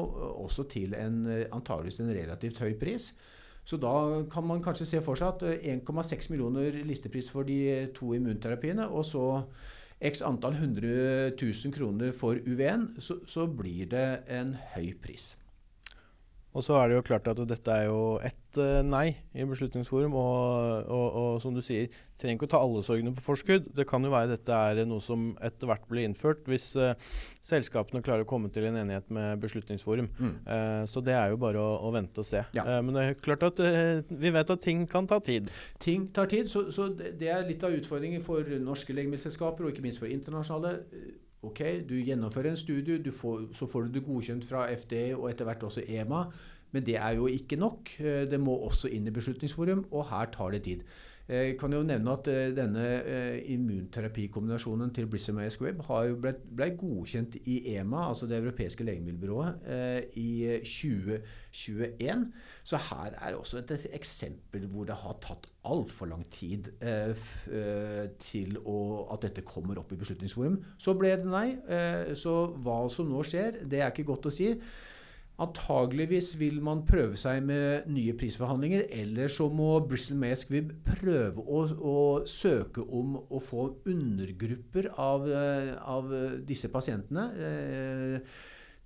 også 0.43 0.67
til 0.69 0.93
en 0.97 1.23
antageligvis 1.27 2.01
en 2.03 2.13
relativt 2.13 2.61
høy 2.61 2.77
pris. 2.79 3.09
Så 3.67 3.79
da 3.81 4.23
kan 4.31 4.45
man 4.47 4.61
kanskje 4.63 4.87
se 4.87 5.01
for 5.03 5.19
seg 5.19 5.41
at 5.41 5.65
1,6 5.81 6.29
millioner 6.31 6.77
listepris 6.87 7.31
for 7.33 7.47
de 7.47 7.89
to 7.97 8.13
immunterapiene, 8.15 8.85
og 8.87 9.03
så 9.07 9.25
x 9.97 10.21
antall 10.21 10.55
100 10.55 11.33
000 11.41 11.73
kroner 11.75 12.13
for 12.15 12.37
UV1, 12.45 12.87
så, 13.01 13.19
så 13.27 13.49
blir 13.49 13.89
det 13.91 14.07
en 14.31 14.53
høy 14.75 14.93
pris. 15.01 15.33
Og 16.57 16.65
så 16.65 16.73
er 16.79 16.89
det 16.89 16.97
jo 16.97 17.05
klart 17.05 17.27
at 17.29 17.39
dette 17.45 17.73
er 17.73 17.85
jo 17.85 18.17
ett 18.25 18.57
uh, 18.57 18.81
nei 18.81 19.11
i 19.37 19.45
Beslutningsforum. 19.45 20.15
Og, 20.17 20.87
og, 20.89 21.07
og, 21.21 21.29
som 21.43 21.53
du 21.53 21.61
sier, 21.61 21.91
trenger 22.17 22.39
ikke 22.39 22.47
å 22.49 22.53
ta 22.55 22.61
alle 22.65 22.81
sorgene 22.85 23.13
på 23.13 23.21
forskudd. 23.21 23.67
Det 23.77 23.85
kan 23.89 24.01
jo 24.01 24.13
være 24.13 24.31
dette 24.33 24.57
er 24.71 24.81
noe 24.89 25.03
som 25.03 25.29
etter 25.45 25.69
hvert 25.69 25.85
blir 25.91 26.07
innført, 26.07 26.41
hvis 26.49 26.71
uh, 26.81 26.95
selskapene 27.45 28.01
klarer 28.05 28.25
å 28.25 28.29
komme 28.29 28.49
til 28.53 28.65
en 28.69 28.79
enighet 28.81 29.13
med 29.13 29.43
Beslutningsforum. 29.43 30.09
Mm. 30.17 30.33
Uh, 30.49 30.81
så 30.89 31.03
det 31.05 31.13
er 31.13 31.35
jo 31.35 31.37
bare 31.45 31.61
å, 31.61 31.77
å 31.85 31.93
vente 31.93 32.25
og 32.25 32.27
se. 32.27 32.41
Ja. 32.57 32.65
men 32.81 32.95
det 32.95 33.03
er 33.03 33.21
klart 33.21 33.45
at 33.45 33.61
vi 34.09 34.33
vet 34.33 34.49
at 34.53 34.63
ting 34.63 34.87
kan 34.89 35.05
ta 35.09 35.19
tid. 35.21 35.51
Ting 35.83 36.09
tar 36.15 36.29
tid, 36.31 36.49
så, 36.49 36.67
så 36.73 36.89
det 36.97 37.29
er 37.29 37.45
litt 37.45 37.63
av 37.67 37.75
utfordringen 37.77 38.25
for 38.25 38.57
norske 38.63 38.95
legemiddelselskaper, 38.97 39.67
og 39.67 39.75
ikke 39.75 39.85
minst 39.85 40.01
for 40.01 40.09
internasjonale. 40.09 40.73
Ok, 41.45 41.59
Du 41.89 41.93
gjennomfører 41.95 42.49
en 42.49 42.57
studie, 42.57 43.11
får, 43.11 43.53
så 43.53 43.67
får 43.69 43.81
du 43.81 43.97
det 43.97 44.05
godkjent 44.05 44.45
fra 44.45 44.65
FDA 44.73 45.15
og 45.15 45.29
etter 45.29 45.45
hvert 45.45 45.63
også 45.63 45.83
EMA. 45.87 46.23
Men 46.71 46.85
det 46.85 46.97
er 46.97 47.15
jo 47.15 47.27
ikke 47.27 47.55
nok. 47.55 47.93
Eh, 47.99 48.25
det 48.29 48.39
må 48.39 48.55
også 48.67 48.89
inn 48.91 49.07
i 49.07 49.13
Beslutningsforum, 49.13 49.85
og 49.91 50.09
her 50.09 50.31
tar 50.33 50.51
det 50.51 50.63
tid. 50.63 50.81
Jeg 51.27 51.49
eh, 51.49 51.57
kan 51.59 51.73
jo 51.75 51.81
nevne 51.83 52.13
at 52.15 52.27
eh, 52.31 52.53
denne 52.55 52.83
immunterapikombinasjonen 53.51 54.93
til 54.95 55.09
Brissamay 55.11 55.49
og 55.51 56.21
ble, 56.23 56.31
ble, 56.55 56.69
godkjent 56.79 57.35
i 57.43 57.57
EMA, 57.73 58.05
altså 58.07 58.29
det 58.29 58.37
europeiske 58.39 58.85
legemiddelbyrået, 58.87 59.67
i 60.15 60.59
2021. 60.63 62.25
Så 62.63 62.79
her 62.89 63.19
er 63.19 63.35
også 63.35 63.59
et 63.59 63.87
eksempel 63.91 64.67
hvor 64.71 64.87
det 64.87 64.95
har 64.95 65.19
tatt 65.23 65.49
altfor 65.67 66.07
lang 66.07 66.23
tid 66.31 66.71
til 68.23 68.59
at 68.63 69.25
dette 69.25 69.43
kommer 69.43 69.81
opp 69.81 69.91
i 69.91 69.99
Beslutningsforum. 69.99 70.61
Så 70.79 70.95
ble 70.95 71.11
det 71.19 71.27
nei. 71.27 71.47
Så 72.15 72.37
hva 72.63 72.85
som 72.91 73.11
nå 73.11 73.23
skjer, 73.27 73.65
det 73.67 73.81
er 73.81 73.91
ikke 73.91 74.07
godt 74.13 74.31
å 74.31 74.37
si. 74.37 74.53
Antageligvis 75.37 76.31
vil 76.39 76.57
man 76.65 76.81
prøve 76.87 77.17
seg 77.19 77.43
med 77.45 77.85
nye 77.93 78.15
prisforhandlinger, 78.17 78.87
eller 79.03 79.29
så 79.29 79.45
må 79.53 79.75
Bristol 79.85 80.17
May 80.17 80.33
Squibb 80.39 80.71
prøve 80.87 81.43
å, 81.45 81.63
å, 81.77 81.97
søke 82.25 82.81
om 82.81 83.19
å 83.21 83.41
få 83.43 83.67
undergrupper 83.85 84.89
av, 84.97 85.27
eh, 85.29 85.73
av 85.77 86.09
disse 86.47 86.71
pasientene. 86.73 87.27
Eh, 87.37 88.37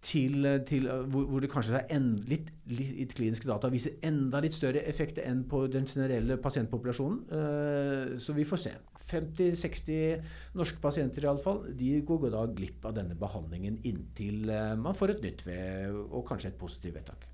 til, 0.02 0.48
til 0.66 0.88
hvor, 0.90 1.28
hvor, 1.30 1.42
det 1.44 1.50
kanskje 1.52 1.78
er 1.78 1.96
en, 1.96 2.12
litt, 2.30 2.50
litt, 2.74 3.14
kliniske 3.18 3.50
data 3.50 3.70
viser 3.72 4.00
enda 4.08 4.42
litt 4.42 4.56
større 4.56 4.82
effekt 4.90 5.22
enn 5.22 5.44
på 5.50 5.64
den 5.72 5.86
generelle 5.90 6.40
pasientpopulasjonen. 6.42 7.20
Uh, 7.30 8.18
så 8.22 8.36
vi 8.38 8.48
får 8.48 8.64
se. 8.66 8.76
50-60 9.12 10.56
norske 10.58 10.82
pasienter 10.82 11.26
i 11.26 11.32
alle 11.32 11.44
fall, 11.44 11.66
de 11.78 11.94
går 12.08 12.32
da 12.34 12.46
glipp 12.50 12.86
av 12.88 12.96
denne 12.98 13.18
behandlingen 13.20 13.82
inntil 13.88 14.50
uh, 14.50 14.74
man 14.80 14.98
får 14.98 15.18
et 15.18 15.28
nytt 15.28 15.46
ved, 15.48 16.02
og 16.10 16.26
kanskje 16.28 16.54
et 16.54 16.62
positivt 16.62 16.98
vedtak. 16.98 17.31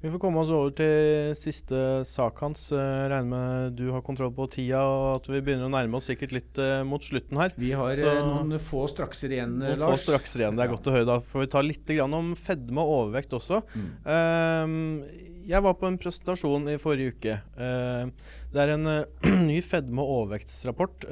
Vi 0.00 0.08
får 0.08 0.20
komme 0.22 0.40
oss 0.40 0.48
over 0.48 0.70
til 0.72 1.34
siste 1.36 1.76
sak 2.08 2.38
hans. 2.40 2.62
Jeg 2.72 3.08
regner 3.12 3.26
med 3.28 3.74
du 3.76 3.90
har 3.92 4.00
kontroll 4.04 4.30
på 4.32 4.46
tida, 4.48 4.80
og 4.80 5.18
at 5.18 5.26
vi 5.28 5.42
begynner 5.44 5.68
å 5.68 5.72
nærme 5.74 5.98
oss 5.98 6.08
sikkert 6.08 6.32
litt 6.32 6.60
uh, 6.62 6.80
mot 6.88 7.04
slutten 7.04 7.36
her. 7.36 7.52
Vi 7.60 7.74
har 7.76 7.92
Så, 7.98 8.06
eh, 8.08 8.20
noen 8.24 8.56
få 8.64 8.86
strakser 8.88 9.34
igjen, 9.36 9.58
noen 9.60 9.82
Lars. 9.82 9.98
Få 9.98 10.14
strakser 10.14 10.46
igjen, 10.46 10.56
Det 10.56 10.64
er 10.64 10.70
ja. 10.70 10.72
godt 10.72 10.88
å 10.88 10.94
høre. 10.96 11.08
Da 11.10 11.18
får 11.20 11.44
vi 11.44 11.50
ta 11.52 11.64
litt 11.66 11.92
om 12.06 12.32
fedme 12.32 12.80
og 12.80 12.94
overvekt 12.94 13.36
også. 13.36 13.60
Mm. 13.76 13.92
Uh, 14.08 15.36
jeg 15.50 15.66
var 15.68 15.76
på 15.76 15.90
en 15.90 16.00
presentasjon 16.00 16.72
i 16.72 16.80
forrige 16.80 17.12
uke. 17.18 17.36
Uh, 17.60 18.32
det 18.56 18.64
er 18.64 18.74
en 18.78 18.88
ny 19.52 19.60
fedme- 19.60 20.00
og 20.00 20.16
overvektsrapport 20.22 21.10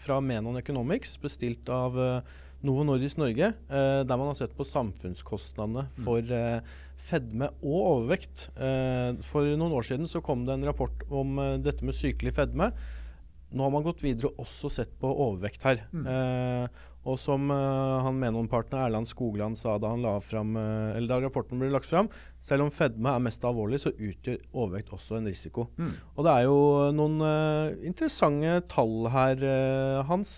fra 0.00 0.20
Menon 0.24 0.56
Economics, 0.56 1.18
bestilt 1.20 1.68
av 1.68 1.92
Novo 2.64 2.82
Nordisk 2.88 3.20
Norge, 3.20 3.52
der 3.68 4.18
man 4.18 4.30
har 4.32 4.36
sett 4.40 4.56
på 4.56 4.66
samfunnskostnadene 4.66 5.84
mm. 5.86 6.00
for 6.02 6.32
fedme 6.98 7.50
og 7.62 7.78
overvekt. 7.78 8.48
Eh, 8.58 9.18
for 9.26 9.48
noen 9.58 9.74
år 9.78 9.86
siden 9.86 10.10
så 10.10 10.22
kom 10.24 10.44
det 10.46 10.56
en 10.56 10.66
rapport 10.68 11.04
om 11.08 11.38
eh, 11.42 11.56
dette 11.62 11.86
med 11.86 11.96
sykelig 11.96 12.34
fedme. 12.36 12.72
nå 13.48 13.64
har 13.64 13.72
man 13.72 13.86
gått 13.86 14.02
videre 14.04 14.28
og 14.28 14.44
også 14.44 14.68
sett 14.68 14.98
på 15.00 15.08
overvekt 15.08 15.62
her. 15.64 15.86
Mm. 15.92 16.04
Eh, 17.08 17.12
og 17.12 17.18
som 17.20 17.50
uh, 17.50 18.00
han 18.04 18.18
Menon-partner 18.20 18.86
Erland 18.86 19.08
Skogland 19.08 19.56
sa 19.58 19.78
da, 19.78 19.92
han 19.94 20.02
la 20.04 20.18
frem, 20.20 20.56
uh, 20.56 20.96
eller 20.96 21.08
da 21.08 21.20
rapporten 21.24 21.58
ble 21.58 21.70
lagt 21.72 21.88
fram, 21.88 22.08
selv 22.40 22.66
om 22.66 22.70
fedme 22.70 23.10
er 23.14 23.22
mest 23.22 23.44
alvorlig, 23.44 23.80
så 23.82 23.92
utgjør 23.92 24.38
overvekt 24.52 24.92
også 24.94 25.18
en 25.18 25.28
risiko. 25.28 25.68
Mm. 25.78 25.94
Og 26.16 26.26
det 26.26 26.34
er 26.34 26.46
jo 26.46 26.58
noen 26.94 27.18
uh, 27.24 27.86
interessante 27.86 28.58
tall 28.70 29.08
her, 29.12 29.44
Hans. 30.08 30.30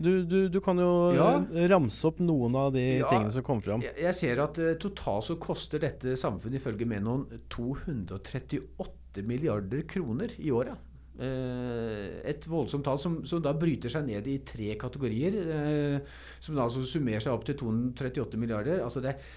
Du, 0.00 0.10
du, 0.26 0.48
du, 0.52 0.58
kan 0.64 0.78
jo 0.80 0.90
ja. 1.14 1.30
ramse 1.70 2.06
opp 2.08 2.20
noen 2.22 2.56
av 2.58 2.72
de 2.74 2.84
ja, 3.00 3.08
tingene 3.08 3.32
som 3.34 3.44
kom 3.46 3.62
fram. 3.64 3.82
Jeg, 3.84 3.96
jeg 4.02 4.16
ser 4.16 4.42
at 4.44 4.60
totalt 4.82 5.28
så 5.28 5.36
koster 5.40 5.82
dette 5.82 6.16
samfunnet 6.18 6.60
ifølge 6.60 6.88
Menon 6.88 7.26
238 7.52 9.24
milliarder 9.26 9.84
kroner 9.90 10.32
i 10.38 10.52
året. 10.54 10.89
Eh, 11.20 12.20
et 12.30 12.46
voldsomt 12.48 12.84
tall 12.86 12.98
som, 13.00 13.18
som, 13.28 13.42
da 13.44 13.52
bryter 13.56 13.92
seg 13.92 14.06
ned 14.08 14.28
i 14.30 14.38
tre 14.46 14.72
kategorier. 14.80 15.36
Eh, 15.44 16.16
som 16.40 16.56
da 16.56 16.64
altså 16.64 16.84
summerer 16.86 17.24
seg 17.24 17.36
opp 17.36 17.44
til 17.48 17.58
238 17.60 18.40
milliarder. 18.40 18.80
Altså 18.84 19.02
det 19.04 19.12
er 19.12 19.30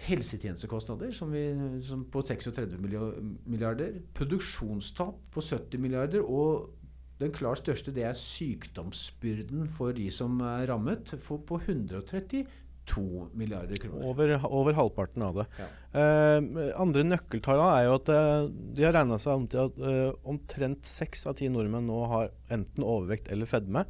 helsetjenestekostnader 0.00 1.12
som 1.16 1.32
vi, 1.32 1.44
som 1.84 2.04
på 2.12 2.24
36 2.28 2.76
milliarder. 2.80 3.96
Produksjonstap 4.16 5.16
på 5.32 5.44
70 5.44 5.80
milliarder. 5.80 6.24
Og 6.24 6.76
den 7.20 7.32
klart 7.36 7.60
største 7.60 7.92
det 7.92 8.06
er 8.08 8.16
sykdomsbyrden 8.16 9.68
for 9.68 9.96
de 9.96 10.08
som 10.12 10.40
er 10.44 10.68
rammet, 10.72 11.14
på 11.24 11.60
132 11.60 12.46
2 12.90 13.30
milliarder 13.38 13.80
kroner. 13.80 14.06
Over, 14.06 14.32
over 14.46 14.76
halvparten 14.76 15.24
av 15.24 15.40
det. 15.40 15.46
Ja. 15.60 15.68
Uh, 15.90 16.60
andre 16.80 17.04
nøkkeltallene 17.06 17.74
er 17.78 17.88
jo 17.88 17.96
at 17.98 18.12
uh, 18.14 18.48
de 18.50 18.86
har 18.86 18.96
regna 18.96 19.18
seg 19.22 19.40
om 19.40 19.46
til 19.50 19.68
at 19.68 19.80
uh, 19.82 20.30
omtrent 20.30 20.86
seks 20.86 21.26
av 21.30 21.38
ti 21.40 21.50
nordmenn 21.52 21.88
nå 21.90 22.00
har 22.10 22.32
enten 22.52 22.86
overvekt 22.86 23.30
eller 23.32 23.50
fedme. 23.50 23.86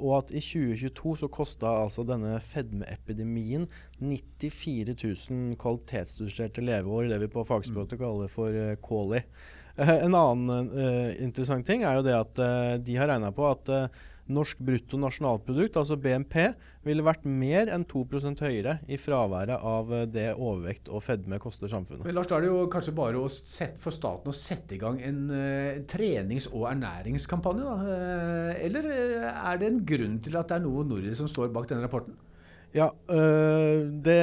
og 0.00 0.12
at 0.16 0.30
i 0.32 0.40
2022 0.40 1.10
så 1.20 1.26
kosta 1.28 1.68
altså 1.82 2.00
denne 2.08 2.38
fedmeepidemien 2.40 3.66
94 4.00 4.94
000 4.94 5.58
kvalitetsstuderte 5.60 6.64
leveår, 6.64 7.10
det 7.10 7.18
vi 7.20 7.28
på 7.34 7.44
fagspråket 7.44 7.98
mm. 7.98 8.00
kaller 8.00 8.32
for 8.32 8.56
KOLI. 8.80 9.20
en 9.76 10.16
annen 10.16 10.72
interessant 11.20 11.68
ting 11.68 11.84
er 11.84 11.98
jo 11.98 12.06
det 12.06 12.16
at 12.16 12.40
de 12.80 12.96
har 12.96 13.12
regna 13.12 13.28
på 13.36 13.44
at 13.50 13.68
norsk 14.32 14.60
brutto 14.64 14.98
nasjonalprodukt, 15.00 15.78
altså 15.80 15.96
BNP, 16.00 16.36
ville 16.86 17.04
vært 17.04 17.24
mer 17.28 17.70
enn 17.72 17.84
2% 17.88 18.42
høyere 18.44 18.78
i 18.88 18.98
fraværet 19.00 19.56
av 19.56 19.92
eh, 19.94 20.06
det 20.08 20.28
overvekt 20.36 20.90
og 20.92 21.02
fedme 21.04 21.40
koster 21.42 21.70
samfunnet. 21.72 22.06
Men 22.06 22.16
Lars, 22.16 22.30
Da 22.30 22.38
er 22.38 22.46
det 22.46 22.52
jo 22.52 22.68
kanskje 22.72 22.96
bare 22.96 23.24
sette, 23.32 23.80
for 23.82 23.94
staten 23.94 24.32
å 24.32 24.36
sette 24.36 24.76
i 24.76 24.80
gang 24.80 25.00
en 25.04 25.20
uh, 25.32 25.82
trenings- 25.90 26.48
og 26.52 26.68
ernæringskampanje? 26.70 27.66
da? 27.66 27.76
Uh, 27.82 28.64
eller 28.64 28.88
er 28.92 29.60
det 29.60 29.68
en 29.72 29.84
grunn 29.88 30.18
til 30.24 30.38
at 30.38 30.48
det 30.50 30.58
er 30.58 30.64
noe 30.64 30.86
nordisk 30.86 31.22
som 31.22 31.30
står 31.30 31.52
bak 31.54 31.68
denne 31.70 31.84
rapporten? 31.86 32.16
Ja, 32.76 32.90
øh, 33.10 33.88
det, 34.04 34.18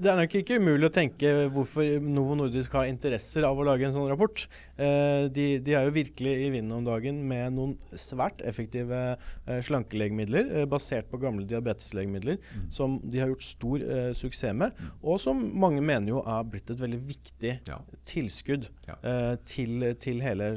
det, 0.00 0.08
er 0.08 0.16
nok 0.16 0.34
ikke 0.38 0.56
umulig 0.60 0.88
å 0.88 0.94
tenke 0.94 1.32
hvorfor 1.52 2.00
Novo 2.00 2.36
Nordisk 2.38 2.72
har 2.78 2.88
interesser 2.88 3.44
av 3.44 3.58
å 3.58 3.66
lage 3.68 3.84
en 3.84 3.94
sånn 3.96 4.08
rapport. 4.08 4.46
Uh, 4.80 5.28
de, 5.28 5.58
de, 5.60 5.74
er 5.76 5.84
jo 5.84 5.92
virkelig 5.92 6.30
i 6.46 6.48
vinden 6.54 6.72
om 6.78 6.86
dagen 6.86 7.18
med 7.28 7.52
noen 7.52 7.74
svært 8.00 8.40
effektive 8.48 8.96
uh, 8.96 9.58
slankelegemidler 9.66 10.54
uh, 10.54 10.62
basert 10.70 11.10
på 11.10 11.20
gamle 11.20 11.44
diabeteslegemidler, 11.50 12.38
mm. 12.40 12.70
som 12.72 12.96
de 13.04 13.20
har 13.20 13.28
gjort 13.34 13.44
stor 13.44 13.84
suksess 14.16 14.56
med, 14.56 14.72
mm. 14.72 14.92
og 15.04 15.18
som 15.20 15.40
mange 15.60 15.82
mener 15.84 16.14
jo 16.14 16.22
er 16.24 16.46
blitt 16.48 16.72
et 16.72 16.80
veldig 16.80 17.00
viktig 17.10 17.52
ja. 17.68 17.76
tilskudd 18.08 18.70
ja. 18.88 18.96
Til, 19.46 19.84
til, 20.00 20.18
hele 20.24 20.48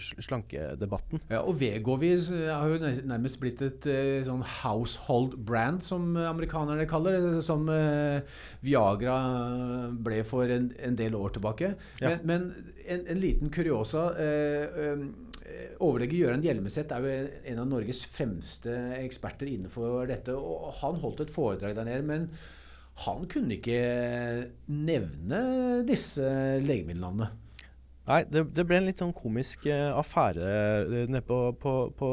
slankedebatten. 0.00 1.20
Ja, 1.30 1.42
og 1.42 1.58
Vegovis 1.60 2.28
har 2.30 2.70
jo 2.70 2.78
nærmest 3.08 3.40
blitt 3.42 3.60
et 3.64 3.88
sånn 4.26 4.44
household 4.62 5.36
brand, 5.48 5.82
som 5.84 6.14
amerikanerne 6.36 6.86
kaller 6.88 7.18
det, 7.18 7.42
som 7.44 7.66
Viagra 8.62 9.16
ble 9.96 10.22
for 10.28 10.52
en, 10.52 10.70
en 10.78 10.98
del 10.98 11.16
år 11.18 11.34
tilbake. 11.36 11.74
Ja. 12.00 12.14
Men, 12.14 12.26
men 12.28 12.76
en, 12.86 13.06
en, 13.06 13.20
liten 13.20 13.50
kuriosa. 13.50 14.10
Eh, 14.18 14.86
eh, 14.86 15.72
overlege 15.84 16.18
Gøran 16.18 16.44
Hjelmeset 16.44 16.92
er 16.92 17.04
jo 17.04 17.16
en 17.52 17.62
av 17.62 17.70
Norges 17.70 18.04
fremste 18.10 18.74
eksperter 18.98 19.50
innenfor 19.50 20.06
dette. 20.10 20.34
og 20.34 20.74
Han 20.82 21.00
holdt 21.02 21.26
et 21.26 21.34
foredrag 21.34 21.76
der 21.76 21.88
nede. 21.88 22.06
men 22.06 22.30
han 23.04 23.26
kunne 23.28 23.58
ikke 23.58 24.46
nevne 24.72 25.40
disse 25.84 26.24
legemiddelnavnene. 26.64 27.28
Nei, 28.06 28.22
det, 28.30 28.46
det, 28.56 28.64
ble 28.64 28.78
en 28.78 28.86
litt 28.86 29.02
sånn 29.02 29.12
komisk 29.12 29.66
affære 29.68 30.46
nede 31.10 31.20
på, 31.26 31.40
på, 31.60 31.72
på, 31.98 32.10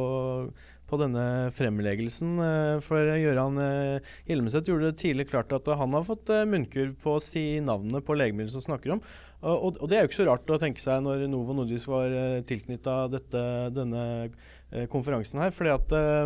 på, 0.94 1.00
denne 1.02 1.26
fremleggelsen. 1.58 2.38
Uh, 2.40 2.78
for 2.86 3.12
Gøran 3.20 3.60
uh, 3.60 4.14
Hjelmeset 4.30 4.70
gjorde 4.70 4.92
det 4.92 5.02
tidlig 5.02 5.28
klart 5.32 5.54
at 5.56 5.68
han 5.80 5.98
har 5.98 6.06
fått 6.08 6.32
munnkurv 6.50 6.96
på 7.04 7.18
å 7.18 7.24
si 7.24 7.60
navnet 7.64 8.06
på 8.06 8.18
legemiddelet 8.18 8.56
som 8.56 8.66
snakker 8.66 8.96
om. 8.96 9.04
Og, 9.44 9.74
og, 9.74 9.88
det 9.92 9.98
er 9.98 10.06
jo 10.06 10.12
ikke 10.12 10.22
så 10.22 10.30
rart 10.30 10.54
å 10.54 10.60
tenke 10.62 10.80
seg 10.80 11.02
når 11.04 11.26
Novo 11.28 11.56
Nordisk 11.58 11.90
var 11.92 12.14
tilknytta 12.48 13.10
denne 13.76 14.06
konferansen 14.94 15.42
her. 15.44 15.52
uh, 15.92 16.24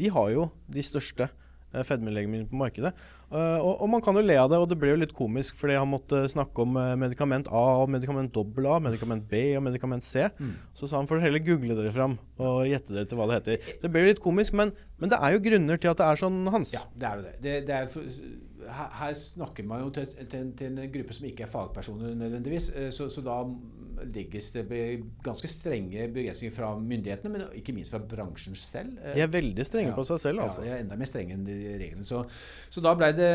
de 0.00 0.14
har 0.14 0.32
jo 0.32 0.48
de 0.72 0.86
største 0.86 1.28
uh, 1.74 1.82
fedmelegemidlene 1.86 2.50
på 2.50 2.58
markedet. 2.60 2.92
Uh, 3.30 3.58
og, 3.62 3.74
og, 3.76 3.86
man 3.92 4.02
kan 4.04 4.18
jo 4.18 4.24
le 4.24 4.36
av 4.40 4.50
det, 4.50 4.58
og 4.58 4.68
det 4.70 4.78
ble 4.80 4.92
jo 4.92 5.00
litt 5.02 5.14
komisk 5.16 5.58
fordi 5.60 5.76
han 5.78 5.90
måtte 5.90 6.24
snakke 6.32 6.64
om 6.64 6.78
uh, 6.78 6.96
medikament 6.98 7.50
A 7.54 7.64
og 7.82 7.92
medikament 7.94 8.32
dobbel 8.34 8.66
A, 8.70 8.80
medikament 8.82 9.26
B 9.30 9.42
og 9.58 9.64
medikament 9.68 10.06
C. 10.06 10.26
Mm. 10.40 10.54
Så 10.74 10.90
sa 10.90 10.98
han 10.98 11.10
får 11.10 11.22
heller 11.24 11.44
google 11.46 11.78
dere 11.78 11.94
fram 11.94 12.18
og 12.40 12.62
gjette 12.68 12.96
dere 12.96 13.08
til 13.10 13.20
hva 13.20 13.30
det 13.30 13.40
heter. 13.40 13.74
Det 13.82 13.92
ble 13.92 14.04
jo 14.04 14.12
litt 14.12 14.24
komisk, 14.24 14.56
men, 14.58 14.74
men, 14.98 15.12
det 15.12 15.20
er 15.20 15.36
jo 15.36 15.44
grunner 15.46 15.80
til 15.80 15.92
at 15.92 16.02
det 16.02 16.08
er 16.08 16.22
sånn, 16.24 16.40
Hans. 16.50 16.74
Ja, 16.74 16.86
det 16.94 17.10
er 17.10 17.20
jo 17.20 17.26
det. 17.28 17.34
det, 17.44 17.58
det 17.68 17.76
er 17.76 17.90
for, 17.92 18.22
her, 18.68 18.90
her, 19.00 19.14
snakker 19.14 19.64
man 19.64 19.80
jo 19.84 19.90
til, 19.90 20.06
til, 20.06 20.52
til, 20.58 20.78
en 20.78 20.92
gruppe 20.92 21.14
som 21.14 21.26
ikke 21.26 21.46
er 21.46 21.52
fagpersoner 21.52 22.14
nødvendigvis. 22.14 22.72
Eh, 22.76 22.90
så, 22.94 23.08
så 23.08 23.24
da 23.24 23.42
legges 24.14 24.50
det 24.54 24.64
ganske 25.24 25.48
strenge 25.48 26.08
begrensninger 26.14 26.54
fra 26.54 26.70
myndighetene, 26.78 27.32
men 27.32 27.42
ikke 27.56 27.74
minst 27.76 27.92
fra 27.92 28.00
bransjen 28.00 28.56
selv. 28.56 28.96
De 29.14 29.20
er 29.20 29.30
veldig 29.30 29.66
strenge 29.66 29.90
ja, 29.90 29.96
på 29.96 30.04
seg 30.08 30.20
selv, 30.22 30.44
altså. 30.46 30.64
Ja, 30.64 30.72
de 30.72 30.78
er 30.78 30.84
enda 30.84 30.98
mer 31.00 31.08
strenge 31.08 31.36
enn 31.36 31.44
de 31.46 31.56
reglene. 31.80 32.06
Så, 32.06 32.22
så, 32.68 32.82
da 32.84 32.94
ble 32.98 33.10
det 33.16 33.30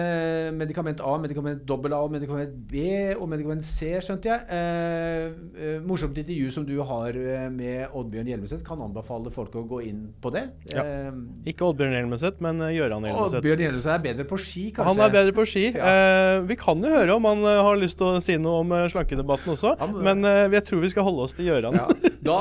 medikament 0.58 1.04
A, 1.06 1.16
medikament 1.22 1.64
dobbel 1.68 1.96
A, 1.98 2.02
medikament 2.12 2.56
B 2.72 2.86
og 3.16 3.28
medikament 3.32 3.66
C, 3.68 3.94
skjønte 4.04 4.32
jeg. 4.32 4.46
Eh, 4.56 5.28
eh 5.66 5.78
morsomt 5.86 6.18
intervju 6.18 6.52
som 6.54 6.66
du 6.68 6.76
har 6.88 7.18
eh, 7.20 7.48
med 7.54 7.94
Oddbjørn 7.94 8.32
Hjelmeset. 8.32 8.66
Kan 8.66 8.82
anbefale 8.84 9.34
folk 9.34 9.56
å 9.60 9.66
gå 9.70 9.82
inn 9.90 10.06
på 10.22 10.34
det. 10.34 10.48
Ja. 10.74 10.86
Eh, 10.86 11.12
ikke 11.52 11.70
Oddbjørn 11.70 11.96
Hjelmeset, 12.00 12.42
men 12.44 12.64
Gøran 12.74 13.06
Hjelmeset. 13.06 13.40
Oddbjørn 13.42 13.66
Hjelmeset 13.68 13.94
er 13.96 14.04
bedre 14.10 14.28
på 14.30 14.42
ski, 14.42 14.68
kanskje? 14.76 14.96
Han 14.96 15.06
er 15.06 15.15
bedre 15.16 15.36
på 15.36 15.46
ski. 15.50 15.66
Ja. 15.72 15.92
Eh, 15.92 16.44
vi 16.50 16.58
kan 16.60 16.84
jo 16.84 16.92
høre 16.92 17.16
om 17.16 17.28
han 17.30 17.44
eh, 17.48 17.62
har 17.68 17.80
lyst 17.80 18.00
til 18.02 18.10
å 18.10 18.24
si 18.24 18.38
noe 18.42 18.64
om 18.66 18.76
eh, 18.76 18.88
slankedebatten 18.92 19.56
også, 19.56 19.76
han, 19.82 19.96
men 20.06 20.28
eh, 20.28 20.44
jeg 20.58 20.68
tror 20.70 20.84
vi 20.84 20.92
skal 20.94 21.08
holde 21.08 21.26
oss 21.26 21.36
til 21.38 21.50
Gjøran. 21.50 21.80
Ja. 21.80 22.14
Da, 22.26 22.38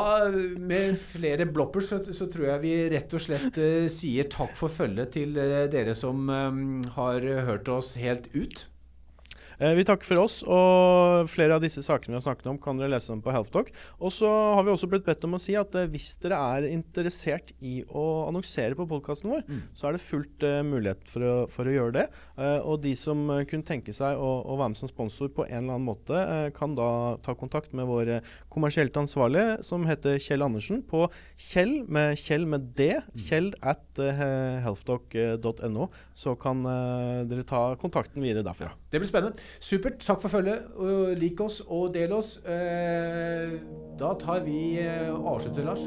med 0.59 0.99
flere 1.13 1.45
bloppers, 1.45 1.91
så, 1.91 2.01
så, 2.17 2.29
tror 2.33 2.49
jeg 2.49 2.63
vi 2.63 2.77
rett 2.95 3.17
og 3.17 3.21
slett 3.21 3.59
sier 3.93 4.31
takk 4.33 4.55
for 4.57 4.73
følget 4.73 5.13
til 5.13 5.35
dere 5.37 5.93
som 5.99 6.31
har 6.97 7.27
hørt 7.49 7.69
oss 7.69 7.93
helt 8.01 8.31
ut. 8.33 8.65
Eh, 9.59 9.75
vi 9.79 9.85
takker 9.87 10.07
for 10.09 10.23
oss, 10.25 10.41
og 10.43 11.29
flere 11.31 11.57
av 11.57 11.63
disse 11.63 11.83
sakene 11.85 12.15
vi 12.15 12.19
har 12.19 12.27
snakket 12.27 12.51
om, 12.51 12.59
kan 12.61 12.79
dere 12.79 12.95
lese 12.95 13.13
om 13.15 13.23
på 13.23 13.33
Healthtalk. 13.35 13.71
Og 14.01 14.13
så 14.15 14.29
har 14.29 14.67
vi 14.67 14.73
også 14.75 14.89
blitt 14.91 15.07
bedt 15.07 15.25
om 15.29 15.37
å 15.37 15.43
si 15.43 15.55
at 15.59 15.75
eh, 15.79 15.89
hvis 15.91 16.15
dere 16.23 16.41
er 16.57 16.69
interessert 16.73 17.53
i 17.65 17.77
å 17.87 18.05
annonsere 18.29 18.79
på 18.79 18.89
podkasten 18.91 19.31
vår, 19.31 19.45
mm. 19.47 19.63
så 19.77 19.89
er 19.89 19.97
det 19.97 20.05
fullt 20.05 20.47
uh, 20.47 20.61
mulighet 20.67 21.05
for 21.11 21.27
å, 21.27 21.35
for 21.53 21.69
å, 21.69 21.75
gjøre 21.75 21.95
det. 21.97 22.05
Uh, 22.39 22.59
og 22.67 22.83
de 22.85 22.95
som 22.99 23.21
uh, 23.31 23.43
kunne 23.49 23.67
tenke 23.67 23.95
seg 23.95 24.19
å, 24.19 24.31
å, 24.43 24.59
være 24.59 24.75
med 24.75 24.81
som 24.81 24.91
sponsor 24.91 25.31
på 25.35 25.47
en 25.47 25.63
eller 25.63 25.77
annen 25.77 25.87
måte, 25.87 26.23
kan 26.57 26.75
da 26.77 26.89
ta 27.25 27.35
kontakt 27.39 27.75
med 27.77 27.89
vår 27.89 28.13
kommersielt 28.53 28.97
ansvarlige, 28.99 29.59
som 29.67 29.87
heter 29.89 30.19
Kjell 30.23 30.45
Andersen, 30.45 30.83
på 30.87 31.07
Kjell 31.41 31.77
med 31.91 32.19
Kjell 32.21 32.47
med 32.51 32.73
D, 32.79 32.91
mm. 32.99 33.23
Kjell 33.27 33.51
at 33.63 34.01
healthtalk.no. 34.65 35.89
Så 36.17 36.35
kan 36.41 36.63
dere 37.29 37.47
ta 37.49 37.63
kontakten 37.81 38.25
videre 38.25 38.45
derfra. 38.47 38.73
Det 38.91 39.01
blir 39.03 39.11
spennende. 39.11 39.44
Supert. 39.61 40.01
Takk 40.07 40.21
for 40.21 40.29
følget. 40.29 40.69
Lik 41.21 41.41
oss 41.41 41.63
og 41.69 41.95
del 41.95 42.13
oss. 42.13 42.37
Eh, 42.47 43.57
da 44.01 44.15
tar 44.21 44.45
vi 44.45 44.79
eh, 44.83 45.11
avslutter, 45.15 45.65
Lars. 45.65 45.87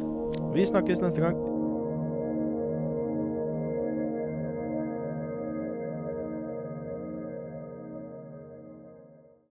Vi 0.54 0.65
snakkes 0.65 1.02
neste 1.04 1.22
gang. 1.22 1.66